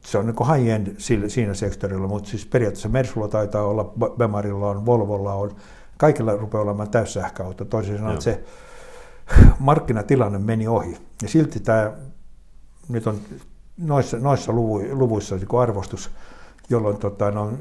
se 0.05 0.17
on 0.17 0.25
niin 0.25 0.35
kuin 0.35 0.49
high-end 0.49 0.95
siinä 1.27 1.53
sektorilla, 1.53 2.07
mutta 2.07 2.29
siis 2.29 2.45
periaatteessa 2.45 2.89
Mersulla 2.89 3.27
taitaa 3.27 3.63
olla, 3.63 3.93
Bemarilla 4.17 4.69
on, 4.69 4.85
Volvolla 4.85 5.33
on, 5.33 5.51
kaikilla 6.01 6.35
rupeaa 6.35 6.63
olemaan 6.63 6.89
täyssähköauto. 6.89 7.65
Toisin 7.65 7.97
sanoen, 7.97 8.13
että 8.13 8.23
se 8.23 8.43
markkinatilanne 9.59 10.39
meni 10.39 10.67
ohi. 10.67 10.97
Ja 11.21 11.27
silti 11.27 11.59
tämä 11.59 11.91
nyt 12.89 13.07
on 13.07 13.19
noissa, 13.77 14.19
noissa 14.19 14.53
luvu, 14.53 14.81
luvuissa 14.91 15.35
niin 15.35 15.59
arvostus, 15.61 16.11
jolloin 16.69 16.97
tota, 16.97 17.31
no, 17.31 17.53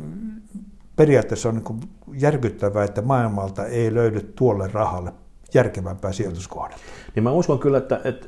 periaatteessa 0.96 1.48
on 1.48 1.54
niin 1.54 1.90
järkyttävää, 2.12 2.84
että 2.84 3.02
maailmalta 3.02 3.66
ei 3.66 3.94
löydy 3.94 4.20
tuolle 4.20 4.68
rahalle 4.72 5.12
järkevämpää 5.54 6.12
sijoituskohdetta. 6.12 6.82
Niin 7.14 7.22
mä 7.22 7.30
uskon 7.30 7.58
kyllä, 7.58 7.78
että, 7.78 8.00
että 8.04 8.26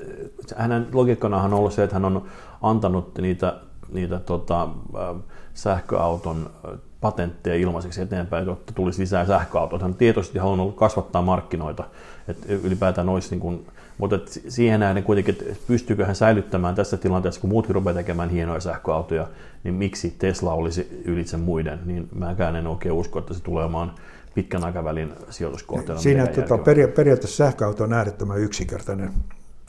hänen 0.56 0.88
logiikkanahan 0.92 1.52
on 1.52 1.58
ollut 1.58 1.72
se, 1.72 1.82
että 1.82 1.96
hän 1.96 2.04
on 2.04 2.26
antanut 2.62 3.18
niitä, 3.18 3.60
niitä 3.92 4.18
tota, 4.18 4.62
äh, 4.62 5.22
sähköauton 5.54 6.50
äh, 6.64 6.78
patentteja 7.02 7.56
ilmaiseksi 7.56 8.02
eteenpäin, 8.02 8.46
jotta 8.46 8.72
tulisi 8.72 9.00
lisää 9.00 9.26
sähköautoja. 9.26 9.82
Hän 9.82 9.90
on 9.90 9.96
tietoisesti 9.96 10.38
halunnut 10.38 10.76
kasvattaa 10.76 11.22
markkinoita, 11.22 11.84
että 12.28 12.52
ylipäätään 12.52 13.08
olisi 13.08 13.30
niin 13.30 13.40
kuin, 13.40 13.66
mutta 13.98 14.16
et 14.16 14.40
siihen 14.48 14.80
nähden 14.80 15.02
kuitenkin, 15.02 15.36
että 15.40 15.64
pystyykö 15.66 16.06
hän 16.06 16.14
säilyttämään 16.14 16.74
tässä 16.74 16.96
tilanteessa, 16.96 17.40
kun 17.40 17.50
muutkin 17.50 17.74
rupeaa 17.74 17.94
tekemään 17.94 18.30
hienoja 18.30 18.60
sähköautoja, 18.60 19.28
niin 19.64 19.74
miksi 19.74 20.14
Tesla 20.18 20.52
olisi 20.52 21.02
ylitse 21.04 21.36
muiden, 21.36 21.80
niin 21.84 22.08
mäkään 22.14 22.56
en 22.56 22.66
oikein 22.66 22.92
usko, 22.92 23.18
että 23.18 23.34
se 23.34 23.42
tulee 23.42 23.64
olemaan 23.64 23.92
pitkän 24.34 24.64
aikavälin 24.64 25.12
sijoituskohteena. 25.30 26.00
Siinä 26.00 26.26
tota, 26.26 26.58
peria- 26.58 26.88
periaatteessa 26.88 27.44
sähköauto 27.44 27.84
on 27.84 27.92
äärettömän 27.92 28.38
yksinkertainen. 28.38 29.10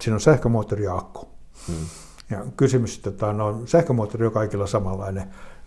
Siinä 0.02 0.16
on 0.16 0.22
sähkömoottori 0.22 0.84
ja 0.84 0.96
akku. 0.96 1.28
Hmm. 1.68 1.86
Ja 2.30 2.46
kysymys, 2.58 3.00
tota, 3.00 3.34
no, 3.34 3.62
sähkömoottori 3.66 4.26
on 4.26 4.32
kaikilla 4.32 4.68
samanlainen. 4.68 5.24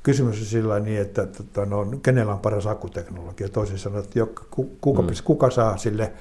Kysymys 0.06 0.40
on 0.40 0.46
sillä 0.46 0.80
niin, 0.80 1.00
että 1.00 1.26
tota, 1.26 1.66
no, 1.66 1.86
kenellä 2.02 2.32
on 2.32 2.38
paras 2.38 2.66
akkuteknologia. 2.66 3.48
Toisin 3.48 3.78
sanoen, 3.78 4.04
että 4.04 4.18
joka, 4.18 4.44
ku- 4.50 4.76
kuka, 4.80 5.02
Mm. 5.02 5.08
kuka 5.24 5.50
saa 5.50 5.76
sille 5.76 6.12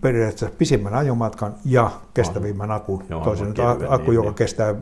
periaatteessa 0.00 0.56
pisimmän 0.58 0.94
ajomatkan 0.94 1.54
ja 1.64 1.90
kestävimmän 2.14 2.70
akun. 2.70 3.04
Joo, 3.10 3.24
Toisin 3.24 3.56
sanoen 3.56 3.92
akku, 3.92 4.10
niin, 4.10 4.14
joka 4.14 4.28
niin. 4.28 4.34
kestää 4.34 4.74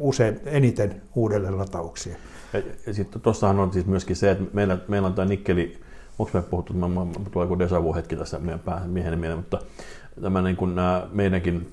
usein 0.00 0.40
eniten 0.44 1.02
uudelleen 1.14 1.58
latauksia. 1.58 2.16
Ja, 2.52 2.62
ja 2.86 2.94
sitten 2.94 3.20
tuossahan 3.20 3.58
on 3.60 3.72
siis 3.72 3.86
myöskin 3.86 4.16
se, 4.16 4.30
että 4.30 4.44
meillä, 4.52 4.78
meillä 4.88 5.08
on 5.08 5.14
tämä 5.14 5.28
nikkeli, 5.28 5.80
onko 6.18 6.30
me 6.34 6.42
puhuttu, 6.42 6.72
mä, 6.72 6.88
mä, 6.88 7.06
tulee 7.32 7.44
joku 7.44 7.58
deja 7.58 7.82
vu 7.82 7.94
hetki 7.94 8.16
tässä 8.16 8.38
meidän 8.38 8.60
päähän, 8.60 8.90
miehen 8.90 9.18
mieleen, 9.18 9.38
mutta 9.38 9.58
tämä 10.22 10.42
niin 10.42 10.56
kuin 10.56 10.74
nämä 10.74 11.08
meidänkin 11.12 11.70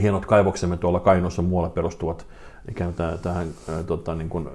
hienot 0.00 0.26
kaivoksemme 0.26 0.76
tuolla 0.76 1.00
Kainuussa 1.00 1.42
muualla 1.42 1.68
perustuvat 1.70 2.26
ikään 2.70 2.94
kuin 2.94 3.18
tähän, 3.22 3.48
tota, 3.86 4.14
niin 4.14 4.28
kuin, 4.28 4.48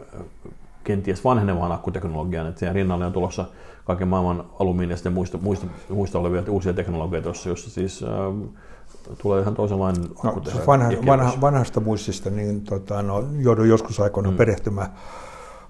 kenties 0.84 1.24
vanhenevaan 1.24 1.72
akkuteknologiaan, 1.72 2.48
että 2.48 2.60
siihen 2.60 2.76
rinnalle 2.76 3.06
on 3.06 3.14
tulossa 3.14 3.46
kaiken 3.86 4.08
maailman 4.08 4.46
alumiinista 4.60 5.08
ja 5.08 5.12
muista, 5.12 5.38
muista, 5.38 5.68
muista 5.90 6.20
olevia 6.20 6.44
uusia 6.50 6.74
teknologioita, 6.74 7.30
jossa 7.30 7.70
siis 7.70 8.06
tulee 9.22 9.42
ihan 9.42 9.56
toisenlainen 9.56 10.04
No, 10.24 10.42
vanha, 10.68 10.90
vanha, 11.06 11.34
vanhasta 11.42 11.80
muistista 11.80 12.30
niin, 12.30 12.62
tota, 12.62 13.02
no, 13.02 13.28
joudun 13.40 13.70
joskus 13.70 14.00
aikoina 14.00 14.32
mm. 14.32 14.38
perehtymään 14.38 14.94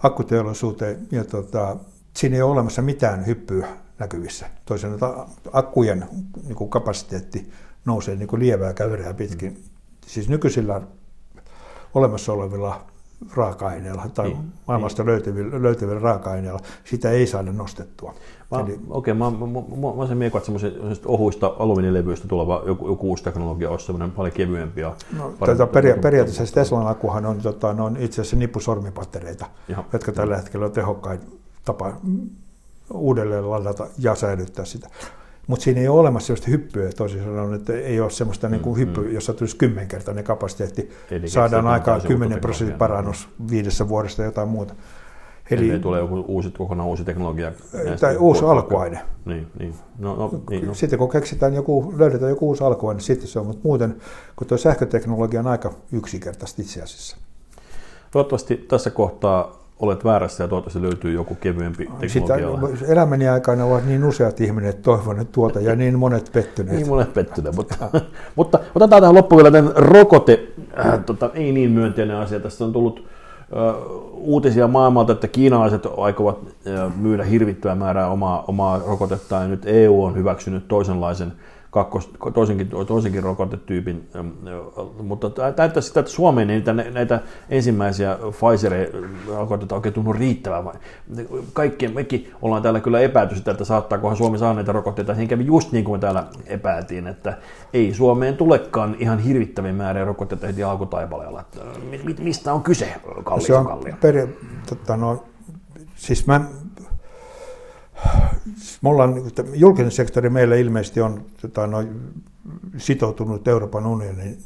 akkuteollisuuteen 0.04 1.08
ja 1.12 1.24
tota, 1.24 1.78
siinä 2.16 2.36
ei 2.36 2.42
ole 2.42 2.52
olemassa 2.52 2.82
mitään 2.82 3.26
hyppyä 3.26 3.68
näkyvissä. 4.00 4.46
Toisin 4.66 4.92
akkujen 5.54 6.06
niin 6.44 6.56
kuin 6.56 6.70
kapasiteetti 6.70 7.52
nousee 7.86 8.16
niin 8.16 8.28
kuin 8.28 8.40
lievää 8.40 8.74
käyrää 8.74 9.14
pitkin. 9.14 9.52
Mm. 9.52 9.64
Siis 10.06 10.30
nykyisillä 10.30 10.82
olemassa 11.94 12.34
olevilla 12.34 12.82
raaka-aineilla 13.36 14.06
tai 14.14 14.28
Niin, 14.28 14.38
niin, 14.38 14.54
maailmasta 14.68 15.04
niin. 15.04 15.12
löytyvillä, 15.12 15.62
löytyvillä 15.62 16.00
raaka-aineilla 16.00 16.60
sitä 16.84 17.12
ei 17.12 17.28
saada 17.28 17.52
nostettua. 17.52 18.14
Okei, 18.90 19.14
mä, 19.14 19.32
mä, 19.32 19.38
mä, 19.38 19.48
mä, 19.82 19.96
mä 19.98 20.08
sen 20.08 20.18
miekon, 20.18 20.40
että 20.40 20.46
semmoisista 20.46 21.10
ohuista 21.10 21.56
alumiinilevyistä 21.60 22.28
tuleva 22.28 22.64
joku, 22.66 22.88
joku 22.88 23.10
uusi 23.10 23.24
teknologia 23.24 23.70
olisi 23.70 23.86
semmoinen 23.86 24.12
paljon 24.12 24.34
kevyempi 24.34 24.82
ja 24.82 24.96
No, 25.18 25.34
tätä 25.46 25.68
peria- 25.68 25.98
periaatteessa 26.02 26.56
Teslan 26.56 26.88
akkuhan 26.88 27.26
on, 27.26 27.38
tota, 27.42 27.74
ne 27.74 27.82
on 27.82 27.98
itse 27.98 28.22
asiassa 28.22 28.38
nippusormipattereita, 28.38 29.46
Jaha. 29.68 29.84
jotka 29.94 30.12
tällä 30.12 30.38
hetkellä 30.38 30.66
on 30.66 30.72
tehokkain 30.72 31.20
tapa 31.66 31.94
uudelleen 32.94 33.50
ladata 33.50 33.88
ja 33.98 34.16
säilyttää 34.16 34.66
sitä. 34.66 34.90
Mutta 35.48 35.64
siinä 35.64 35.82
ei 35.82 35.88
ole 35.88 36.00
olemassa 36.00 36.28
sellaista 36.28 36.52
hyppyä, 36.52 36.90
toisin 36.98 37.24
sanoen, 37.24 37.54
että 37.54 37.74
ei 37.74 38.00
ole 38.00 38.10
sellaista 38.10 38.48
mm, 38.48 38.52
niin 38.52 38.62
kuin 38.62 38.78
hyppyä, 38.78 39.04
mm. 39.04 39.14
jossa 39.14 39.34
tulisi 39.34 39.58
kymmenkertainen 39.58 40.24
kapasiteetti. 40.24 40.90
Eli 41.12 41.30
Saadaan 41.30 41.68
aikaan 41.68 42.02
täysin 42.02 42.08
10 42.08 42.36
uutta 42.36 42.42
prosentin 42.42 42.78
parannus 42.78 43.30
viidessä 43.52 43.90
vuodesta 43.90 44.24
jotain 44.24 44.48
muuta. 44.48 44.74
Eli 45.52 45.70
Eli 45.70 45.80
tulee 45.80 46.00
joku 46.00 46.26
uusi, 46.28 46.52
kokonaan 46.52 46.90
uusi 46.90 47.04
teknologia. 47.04 47.52
tai 48.00 48.18
uusi 48.18 48.46
alkuaine. 48.46 49.00
Niin, 49.26 49.48
niin. 49.60 49.76
No, 50.00 50.16
no, 50.16 50.42
niin, 50.50 50.68
no. 50.68 50.74
Sitten 50.74 51.00
kun 51.00 51.10
keksitään 51.10 51.54
joku, 51.54 51.94
löydetään 51.98 52.30
joku 52.30 52.48
uusi 52.48 52.64
alkuaine, 52.64 52.98
niin 52.98 53.06
sitten 53.06 53.28
se 53.28 53.40
on, 53.40 53.46
mutta 53.46 53.62
muuten, 53.64 53.96
kun 54.36 54.48
tuo 54.48 54.58
sähköteknologia 54.58 55.40
on 55.40 55.48
aika 55.48 55.74
yksinkertaista 55.92 56.62
itse 56.62 56.82
asiassa. 56.82 57.18
Toivottavasti 58.12 58.58
tässä 58.58 58.90
kohtaa 58.90 59.61
olet 59.82 60.06
väärässä 60.06 60.44
ja 60.44 60.48
toivottavasti 60.48 60.82
löytyy 60.82 61.14
joku 61.14 61.36
kevyempi 61.36 61.90
Sitä, 62.08 62.34
teknologia. 62.34 62.88
elämäni 62.88 63.28
aikana 63.28 63.66
ovat 63.66 63.86
niin 63.86 64.04
useat 64.04 64.42
ihmiset 64.42 64.70
että 64.70 64.82
toivon, 64.82 65.20
että 65.20 65.32
tuota 65.32 65.60
ja 65.60 65.76
niin 65.76 66.00
monet 66.00 66.30
pettyneet. 66.34 66.78
Niin 66.78 66.88
monet 66.88 67.14
pettyneet, 67.14 67.56
mutta, 67.56 67.76
mutta 68.36 68.60
otetaan 68.76 69.02
tähän 69.02 69.16
loppuun 69.16 69.38
vielä 69.38 69.52
tämän 69.52 69.72
rokote, 69.76 70.48
äh, 70.86 71.00
tota, 71.06 71.30
ei 71.34 71.52
niin 71.52 71.72
myönteinen 71.72 72.18
asia. 72.18 72.40
Tästä 72.40 72.66
on 72.66 72.74
tullut 72.74 73.00
äh, 73.00 73.76
uutisia 74.12 74.68
maailmalta, 74.68 75.12
että 75.12 75.28
kiinalaiset 75.28 75.84
aikovat 75.98 76.38
äh, 76.68 76.96
myydä 76.98 77.24
hirvittävää 77.24 77.76
määrää 77.76 78.08
omaa, 78.08 78.44
omaa 78.48 78.82
rokotetta 78.88 79.36
ja 79.36 79.48
nyt 79.48 79.62
EU 79.66 80.04
on 80.04 80.16
hyväksynyt 80.16 80.68
toisenlaisen 80.68 81.34
kakkos, 81.72 82.12
toisenkin, 82.34 82.70
toisenkin 82.88 83.24
rokotetyypin, 83.24 84.10
ähm, 84.16 84.28
äh, 84.28 85.04
mutta 85.04 85.30
tämä 85.30 85.54
näyttää 85.58 85.82
sitä, 85.82 86.00
että 86.00 86.12
Suomeen 86.12 86.50
ei 86.50 86.64
näitä, 86.66 86.92
näitä 86.92 87.20
ensimmäisiä 87.50 88.18
Pfizer-rokotteita 88.22 89.76
oikein 89.76 89.94
tunnu 89.94 90.14
riittävän. 90.14 90.64
Kaikkien, 91.54 91.94
mekin 91.94 92.32
ollaan 92.42 92.62
täällä 92.62 92.80
kyllä 92.80 93.00
epäilty 93.00 93.36
sitä, 93.36 93.52
että 93.52 93.66
saattaakohan 93.66 94.18
Suomi 94.18 94.38
saa 94.38 94.54
näitä 94.54 94.72
rokotteita. 94.72 95.16
Siinä 95.16 95.30
kävi 95.30 95.46
just 95.46 95.72
niin 95.72 95.86
kuin 95.86 95.98
me 95.98 96.02
täällä 96.02 96.28
epäiltiin, 96.46 97.08
että 97.08 97.38
ei 97.74 97.94
Suomeen 97.94 98.38
tulekaan 98.38 98.96
ihan 99.00 99.20
hirvittäviä 99.20 99.74
määriä 99.74 100.06
rokotteita 100.06 100.48
heti 100.48 100.64
alkutaipaleella. 100.64 101.44
Mi- 101.90 102.16
Mistä 102.20 102.54
on 102.54 102.64
kyse, 102.64 102.94
Kalli 103.24 103.42
se 103.42 103.54
on 103.54 103.66
Kallio? 103.66 103.96
tota, 104.70 104.98
no, 104.98 105.24
siis 105.96 106.28
mä, 106.28 106.42
me 108.82 108.90
ollaan, 108.90 109.16
julkinen 109.54 109.92
sektori 109.92 110.30
meillä 110.30 110.56
ilmeisesti 110.56 111.02
on 111.02 111.26
tota, 111.42 111.68
no, 111.68 111.84
sitoutunut 112.78 113.48
Euroopan 113.48 113.86
unionin 113.86 114.44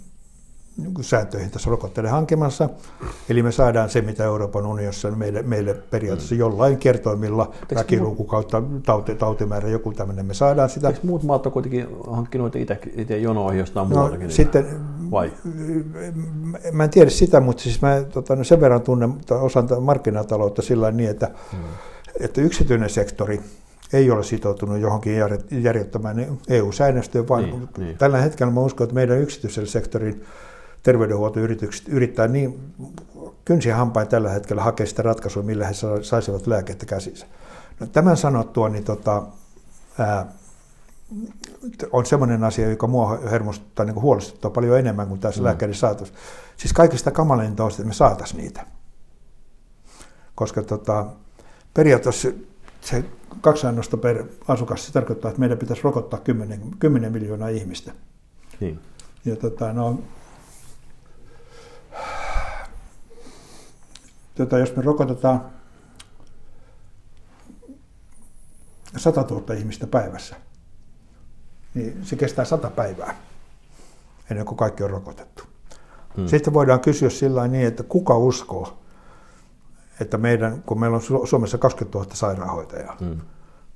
niin 0.77 0.93
sääntöihin 1.01 1.51
tässä 1.51 1.69
rokotteiden 1.69 2.11
hankimassa. 2.11 2.69
Eli 3.29 3.43
me 3.43 3.51
saadaan 3.51 3.89
se, 3.89 4.01
mitä 4.01 4.23
Euroopan 4.23 4.65
unionissa 4.65 5.11
meille, 5.11 5.41
meille 5.41 5.73
periaatteessa 5.73 6.35
jollain 6.35 6.77
kertoimilla, 6.77 7.51
väkiluku 7.75 8.23
kautta 8.23 8.63
tauti, 8.85 9.15
tautimäärä, 9.15 9.69
joku 9.69 9.93
tämmöinen, 9.93 10.25
me 10.25 10.33
saadaan 10.33 10.69
sitä. 10.69 10.87
Eikö 10.87 10.99
muut 11.03 11.23
maat 11.23 11.45
on 11.45 11.51
kuitenkin 11.51 11.87
hankkinut 12.09 12.55
itse, 12.55 12.79
itse 12.95 13.17
jonoihin 13.17 13.59
jostain 13.59 13.89
no, 13.89 13.95
muualtakin? 13.95 14.31
Sitten, 14.31 14.65
Vai? 15.11 15.31
Mä 16.71 16.83
en 16.83 16.89
tiedä 16.89 17.09
sitä, 17.09 17.39
mutta 17.39 17.63
siis 17.63 17.81
mä 17.81 18.03
tota, 18.13 18.35
no 18.35 18.43
sen 18.43 18.61
verran 18.61 18.81
tunnen 18.81 19.13
osan 19.29 19.67
markkinataloutta 19.81 20.61
sillä 20.61 20.91
niin, 20.91 21.09
että, 21.09 21.31
hmm. 21.51 21.59
Että 22.19 22.41
yksityinen 22.41 22.89
sektori 22.89 23.41
ei 23.93 24.11
ole 24.11 24.23
sitoutunut 24.23 24.79
johonkin 24.79 25.15
järjettömään 25.51 26.37
EU-säännöstöön, 26.49 27.27
vaan 27.27 27.43
niin, 27.43 27.69
niin. 27.77 27.97
tällä 27.97 28.17
hetkellä 28.17 28.53
mä 28.53 28.59
uskon, 28.59 28.85
että 28.85 28.95
meidän 28.95 29.19
yksityisellä 29.19 29.67
sektorin 29.67 30.25
terveydenhuoltoyritykset 30.83 31.87
yrittää 31.87 32.27
niin 32.27 32.73
kynsiä 33.45 33.75
hampain 33.75 34.07
tällä 34.07 34.29
hetkellä 34.29 34.63
hakea 34.63 34.85
sitä 34.85 35.01
ratkaisua, 35.01 35.43
millä 35.43 35.67
he 35.67 35.73
saisivat 36.01 36.47
lääkettä 36.47 36.85
käsinsä. 36.85 37.25
No, 37.79 37.87
tämän 37.87 38.17
sanottua, 38.17 38.69
niin 38.69 38.83
tota, 38.83 39.23
ää, 39.99 40.25
on 41.91 42.05
semmoinen 42.05 42.43
asia, 42.43 42.69
joka 42.69 42.87
mua 42.87 43.19
hermostuttaa 43.31 43.85
niin 43.85 44.01
huolestuttaa 44.01 44.51
paljon 44.51 44.79
enemmän 44.79 45.07
kuin 45.07 45.19
tässä 45.19 45.41
mm. 45.41 45.45
lääkärin 45.45 45.75
saatus. 45.75 46.13
Siis 46.57 46.73
kaikista 46.73 47.11
kamalinta 47.11 47.63
on, 47.63 47.71
että 47.71 47.83
me 47.83 47.93
saataisiin 47.93 48.41
niitä. 48.41 48.65
Koska 50.35 50.61
tota, 50.61 51.05
periaatteessa 51.75 52.29
se 52.81 53.05
kaksi 53.41 53.67
annosta 53.67 53.97
per 53.97 54.23
asukas, 54.47 54.85
se 54.85 54.93
tarkoittaa, 54.93 55.29
että 55.29 55.39
meidän 55.39 55.57
pitäisi 55.57 55.83
rokottaa 55.83 56.19
10, 56.19 56.61
10 56.79 57.11
miljoonaa 57.11 57.49
ihmistä. 57.49 57.91
Niin. 58.59 58.79
Ja 59.25 59.35
tota, 59.35 59.73
no, 59.73 59.99
tota, 64.35 64.57
jos 64.57 64.75
me 64.75 64.81
rokotetaan 64.81 65.45
100 68.97 69.21
000 69.21 69.53
ihmistä 69.53 69.87
päivässä, 69.87 70.35
niin 71.73 72.05
se 72.05 72.15
kestää 72.15 72.45
100 72.45 72.69
päivää 72.69 73.15
ennen 74.29 74.45
kuin 74.45 74.57
kaikki 74.57 74.83
on 74.83 74.89
rokotettu. 74.89 75.43
Hmm. 76.17 76.27
Sitten 76.27 76.53
voidaan 76.53 76.79
kysyä 76.79 77.09
sillä 77.09 77.47
niin, 77.47 77.67
että 77.67 77.83
kuka 77.83 78.17
uskoo, 78.17 78.77
että 80.01 80.17
meidän, 80.17 80.63
kun 80.65 80.79
meillä 80.79 80.95
on 80.95 81.27
Suomessa 81.27 81.57
20 81.57 81.97
000 81.97 82.11
sairaanhoitajaa, 82.13 82.97
hmm. 82.99 83.17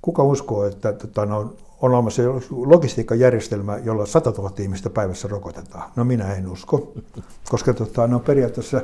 kuka 0.01 0.23
uskoo, 0.23 0.65
että 0.65 0.93
tota, 0.93 1.25
no, 1.25 1.53
on 1.81 1.93
olemassa 1.93 2.21
logistiikkajärjestelmä, 2.49 3.77
jolla 3.77 4.05
100 4.05 4.33
000 4.37 4.51
ihmistä 4.59 4.89
päivässä 4.89 5.27
rokotetaan? 5.27 5.91
No 5.95 6.03
minä 6.03 6.33
en 6.33 6.47
usko, 6.47 6.93
koska 7.49 7.73
tota, 7.73 8.07
no, 8.07 8.19
periaatteessa 8.19 8.81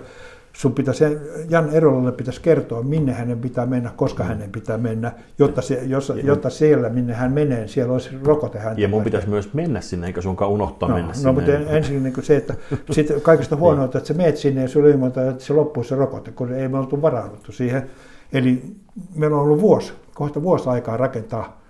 sun 0.55 0.73
pitäisi, 0.73 1.03
Jan 1.49 1.69
Erolalle 1.69 2.11
pitäisi 2.11 2.41
kertoa, 2.41 2.83
minne 2.83 3.13
hänen 3.13 3.39
pitää 3.39 3.65
mennä, 3.65 3.91
koska 3.95 4.23
mm. 4.23 4.27
hänen 4.29 4.51
pitää 4.51 4.77
mennä, 4.77 5.11
jotta, 5.39 5.61
se, 5.61 5.81
jos, 5.83 6.13
jotta 6.23 6.49
siellä, 6.49 6.89
minne 6.89 7.13
hän 7.13 7.31
menee, 7.31 7.67
siellä 7.67 7.93
olisi 7.93 8.09
rokote 8.23 8.59
häntä. 8.59 8.81
Ja 8.81 8.87
mun 8.87 9.03
pitäisi 9.03 9.29
myös 9.29 9.53
mennä 9.53 9.81
sinne, 9.81 10.07
eikä 10.07 10.21
sunkaan 10.21 10.51
unohtaa 10.51 10.89
no, 10.89 10.95
mennä 10.95 11.07
no, 11.07 11.13
sinne. 11.13 11.27
No, 11.27 11.33
mutta 11.33 11.51
ensin 11.51 12.03
niin 12.03 12.23
se, 12.23 12.35
että 12.35 12.55
sit 12.91 13.07
kaikista 13.21 13.55
huonoita, 13.65 13.97
että 13.97 14.07
sä 14.07 14.13
meet 14.13 14.37
sinne 14.37 14.61
ja 14.61 14.67
sulle 14.67 14.89
ilmoittaa, 14.89 15.29
että 15.29 15.43
se 15.43 15.53
loppuu 15.53 15.83
se 15.83 15.95
rokote, 15.95 16.31
kun 16.31 16.53
ei 16.53 16.67
me 16.67 16.77
oltu 16.77 17.01
varauduttu 17.01 17.51
siihen. 17.51 17.89
Eli 18.33 18.75
meillä 19.15 19.37
on 19.37 19.43
ollut 19.43 19.61
vuosi, 19.61 19.93
kohta 20.13 20.43
vuosi 20.43 20.69
aikaa 20.69 20.97
rakentaa 20.97 21.61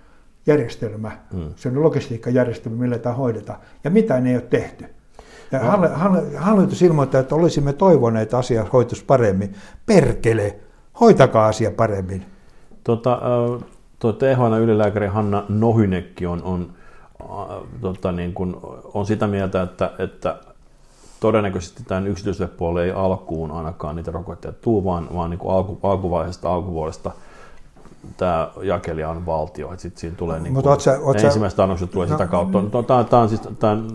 järjestelmä, 0.46 1.10
mm. 1.32 1.50
se 1.56 1.68
on 1.68 1.82
logistiikkajärjestelmä, 1.82 2.78
millä 2.78 2.98
tämä 2.98 3.14
hoidetaan, 3.14 3.58
ja 3.84 3.90
mitään 3.90 4.26
ei 4.26 4.34
ole 4.34 4.42
tehty. 4.42 4.84
Ja 5.52 5.60
hallitus 6.38 6.82
ilmoittaa, 6.82 7.20
että 7.20 7.34
olisimme 7.34 7.72
toivoneet, 7.72 8.34
asia 8.34 8.66
hoituisi 8.72 9.04
paremmin. 9.04 9.54
Perkele, 9.86 10.58
hoitakaa 11.00 11.46
asia 11.46 11.70
paremmin. 11.70 12.26
Tota, 12.84 13.20
tuo 13.98 14.12
THN 14.12 14.60
ylilääkäri 14.62 15.06
Hanna 15.06 15.44
Nohynekki 15.48 16.26
on, 16.26 16.42
on, 16.42 16.72
tota, 17.80 18.12
niin 18.12 18.34
kuin, 18.34 18.56
on 18.94 19.06
sitä 19.06 19.26
mieltä, 19.26 19.62
että, 19.62 19.90
että 19.98 20.36
todennäköisesti 21.20 21.84
tämän 21.84 22.06
yksityiselle 22.06 22.52
puolelle 22.56 22.84
ei 22.84 22.92
alkuun 22.92 23.50
ainakaan 23.50 23.96
niitä 23.96 24.10
rokotteita 24.10 24.58
tuu, 24.60 24.84
vaan, 24.84 25.08
vaan 25.14 25.30
niin 25.30 25.38
kuin 25.38 25.54
alku, 25.54 25.78
alkuvaiheesta 25.82 26.54
alkuvuodesta– 26.54 27.10
tämä 28.16 28.50
jakelija 28.62 29.10
on 29.10 29.26
valtio, 29.26 29.72
että 29.72 29.82
sitten 29.82 30.00
siinä 30.00 30.16
tulee 30.16 30.40
niin 30.40 30.54
kuin, 30.54 30.68
otsä, 30.68 30.98
otsä, 31.02 31.26
ensimmäiset 31.26 31.60
annokset 31.60 31.90
tulee 31.90 32.08
no, 32.08 32.14
sitä 32.14 32.26
kautta. 32.26 32.62
No, 32.72 32.82
tämä, 32.82 33.04
tämä 33.04 33.22
on 33.22 33.28
siis 33.28 33.40
tämän 33.58 33.86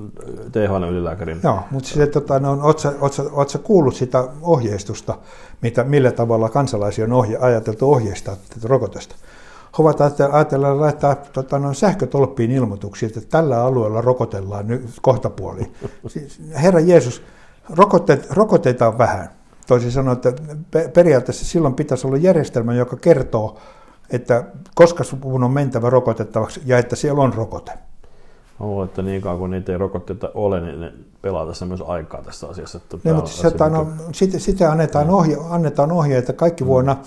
THL 0.51 0.83
ylilääkärin. 0.83 1.39
Joo, 1.43 1.59
mutta 1.71 1.89
siis, 1.89 2.09
tota, 2.09 2.39
no, 2.39 2.57
oletko 3.31 3.59
kuullut 3.63 3.95
sitä 3.95 4.27
ohjeistusta, 4.41 5.17
mitä, 5.61 5.83
millä 5.83 6.11
tavalla 6.11 6.49
kansalaisia 6.49 7.05
on 7.05 7.13
ohje, 7.13 7.37
ajateltu 7.37 7.91
ohjeistaa 7.91 8.35
tätä 8.35 8.67
rokotesta? 8.67 9.15
He 9.77 9.83
ovat 9.83 10.01
ajatelleet 10.31 10.77
laittaa 10.77 11.15
tota, 11.15 11.59
no, 11.59 11.73
sähkötolppiin 11.73 12.51
ilmoituksia, 12.51 13.07
että 13.07 13.21
tällä 13.29 13.63
alueella 13.63 14.01
rokotellaan 14.01 14.67
nyt 14.67 14.89
kohtapuoliin. 15.01 15.73
Siis, 16.07 16.41
Herra 16.53 16.79
Jeesus, 16.79 17.23
rokotteet, 17.69 18.31
rokotteita 18.31 18.87
on 18.87 18.97
vähän. 18.97 19.29
Toisin 19.67 19.91
sanoen, 19.91 20.15
että 20.17 20.33
periaatteessa 20.93 21.45
silloin 21.45 21.73
pitäisi 21.73 22.07
olla 22.07 22.17
järjestelmä, 22.17 22.73
joka 22.73 22.95
kertoo, 22.95 23.57
että 24.11 24.43
koska 24.75 25.03
sun 25.03 25.43
on 25.43 25.51
mentävä 25.51 25.89
rokotettavaksi 25.89 26.61
ja 26.65 26.77
että 26.77 26.95
siellä 26.95 27.21
on 27.21 27.33
rokote. 27.33 27.71
Mä 28.59 28.65
luulen, 28.65 28.87
että 28.87 29.01
niin 29.01 29.21
kauan 29.21 29.39
kuin 29.39 29.51
niitä 29.51 29.71
ei 29.71 29.77
rokotteita 29.77 30.31
ole, 30.33 30.61
niin 30.61 30.81
ne 30.81 30.93
pelaa 31.21 31.45
tässä 31.45 31.65
myös 31.65 31.83
aikaa 31.87 32.21
tässä 32.21 32.47
asiassa. 32.47 32.77
Että 32.77 32.97
niin, 33.03 33.15
mutta 33.15 33.31
se, 33.31 33.47
asia, 33.47 33.69
no, 33.69 33.87
sitten, 34.11 34.39
sitten 34.39 34.69
annetaan, 34.71 35.07
niin. 35.07 35.15
ohje, 35.15 35.37
annetaan 35.49 35.91
ohje, 35.91 36.17
että 36.17 36.33
kaikki 36.33 36.63
mm. 36.63 36.67
vuonna 36.67 36.97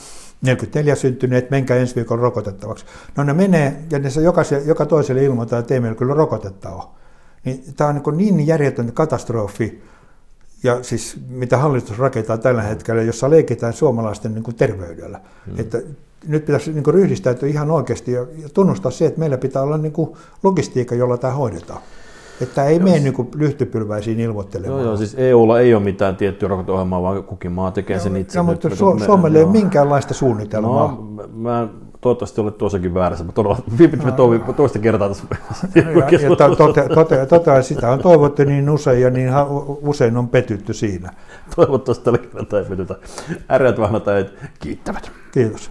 44 0.42 0.94
syntyneet, 0.94 1.50
menkää 1.50 1.76
ensi 1.76 1.94
viikolla 1.94 2.22
rokotettavaksi. 2.22 2.84
No 3.16 3.24
ne 3.24 3.32
menee, 3.32 3.84
ja 3.90 3.98
ne 3.98 4.08
joka, 4.22 4.42
joka 4.64 4.86
toiselle 4.86 5.24
ilmoittaa, 5.24 5.58
että 5.58 5.74
ei 5.74 5.80
meillä 5.80 5.98
kyllä 5.98 6.14
rokotetta 6.14 6.70
ole. 6.70 6.84
Niin, 7.44 7.64
tämä 7.76 7.90
on 8.06 8.16
niin, 8.16 8.36
niin 8.36 8.46
järjetön 8.46 8.92
katastrofi, 8.92 9.82
ja 10.62 10.82
siis 10.82 11.16
mitä 11.28 11.56
hallitus 11.56 11.98
rakentaa 11.98 12.38
tällä 12.38 12.62
hetkellä, 12.62 13.02
jossa 13.02 13.30
leikitään 13.30 13.72
suomalaisten 13.72 14.34
niin 14.34 14.44
kuin 14.44 14.54
terveydellä. 14.54 15.20
Mm. 15.46 15.60
Että 15.60 15.78
nyt 16.28 16.44
pitäisi 16.44 16.72
niin 16.72 16.84
kuin 16.84 16.94
ryhdistäytyä 16.94 17.48
ihan 17.48 17.70
oikeasti 17.70 18.12
ja, 18.12 18.20
ja 18.20 18.48
tunnustaa 18.54 18.90
se, 18.90 19.06
että 19.06 19.20
meillä 19.20 19.38
pitää 19.38 19.62
olla 19.62 19.78
niin 19.78 19.92
kuin 19.92 20.10
logistiikka, 20.42 20.94
jolla 20.94 21.16
tämä 21.16 21.32
hoidetaan. 21.32 21.80
Että 22.40 22.64
ei 22.64 22.78
mene 22.78 22.98
niin 22.98 23.28
lyhtypylväisiin 23.34 24.20
ilmoittelemaan. 24.20 24.80
Joo, 24.80 24.88
joo, 24.88 24.96
siis 24.96 25.14
EUlla 25.18 25.60
ei 25.60 25.74
ole 25.74 25.82
mitään 25.82 26.16
tiettyä 26.16 26.48
rokoteohjelmaa, 26.48 27.02
vaan 27.02 27.24
kukin 27.24 27.52
maa 27.52 27.70
tekee 27.70 27.98
sen 27.98 28.16
itse. 28.16 28.38
No, 28.38 28.44
mutta 28.44 28.68
Su- 28.68 28.98
me, 28.98 29.04
Suomelle 29.04 29.38
ei 29.38 29.44
ole 29.44 29.52
minkäänlaista 29.52 30.14
suunnitelmaa. 30.14 30.86
No, 30.88 31.28
mä, 31.34 31.68
toivottavasti 32.00 32.40
olet 32.40 32.58
tuossakin 32.58 32.94
väärässä. 32.94 33.24
Mä 33.24 33.32
todella, 33.32 33.58
viipit 33.78 34.04
me 34.04 34.10
no, 34.10 34.52
toista 34.56 34.78
kertaa 34.78 35.08
tässä 35.08 35.24
ja, 35.74 35.82
ja 35.82 36.36
tote, 36.56 36.88
tote, 36.94 37.26
tote, 37.26 37.62
sitä 37.62 37.90
on 37.90 37.98
toivottu 37.98 38.44
niin 38.44 38.70
usein 38.70 39.02
ja 39.02 39.10
niin 39.10 39.30
usein 39.82 40.16
on 40.16 40.28
petytty 40.28 40.72
siinä. 40.72 41.12
Toivottavasti 41.56 42.04
tällä 42.04 42.18
kertaa 42.18 42.58
ei 42.58 42.64
petytä. 42.64 42.94
Äreät 43.50 43.80
vahnat 43.80 44.04
kiittävät. 44.58 45.10
Kiitos. 45.32 45.70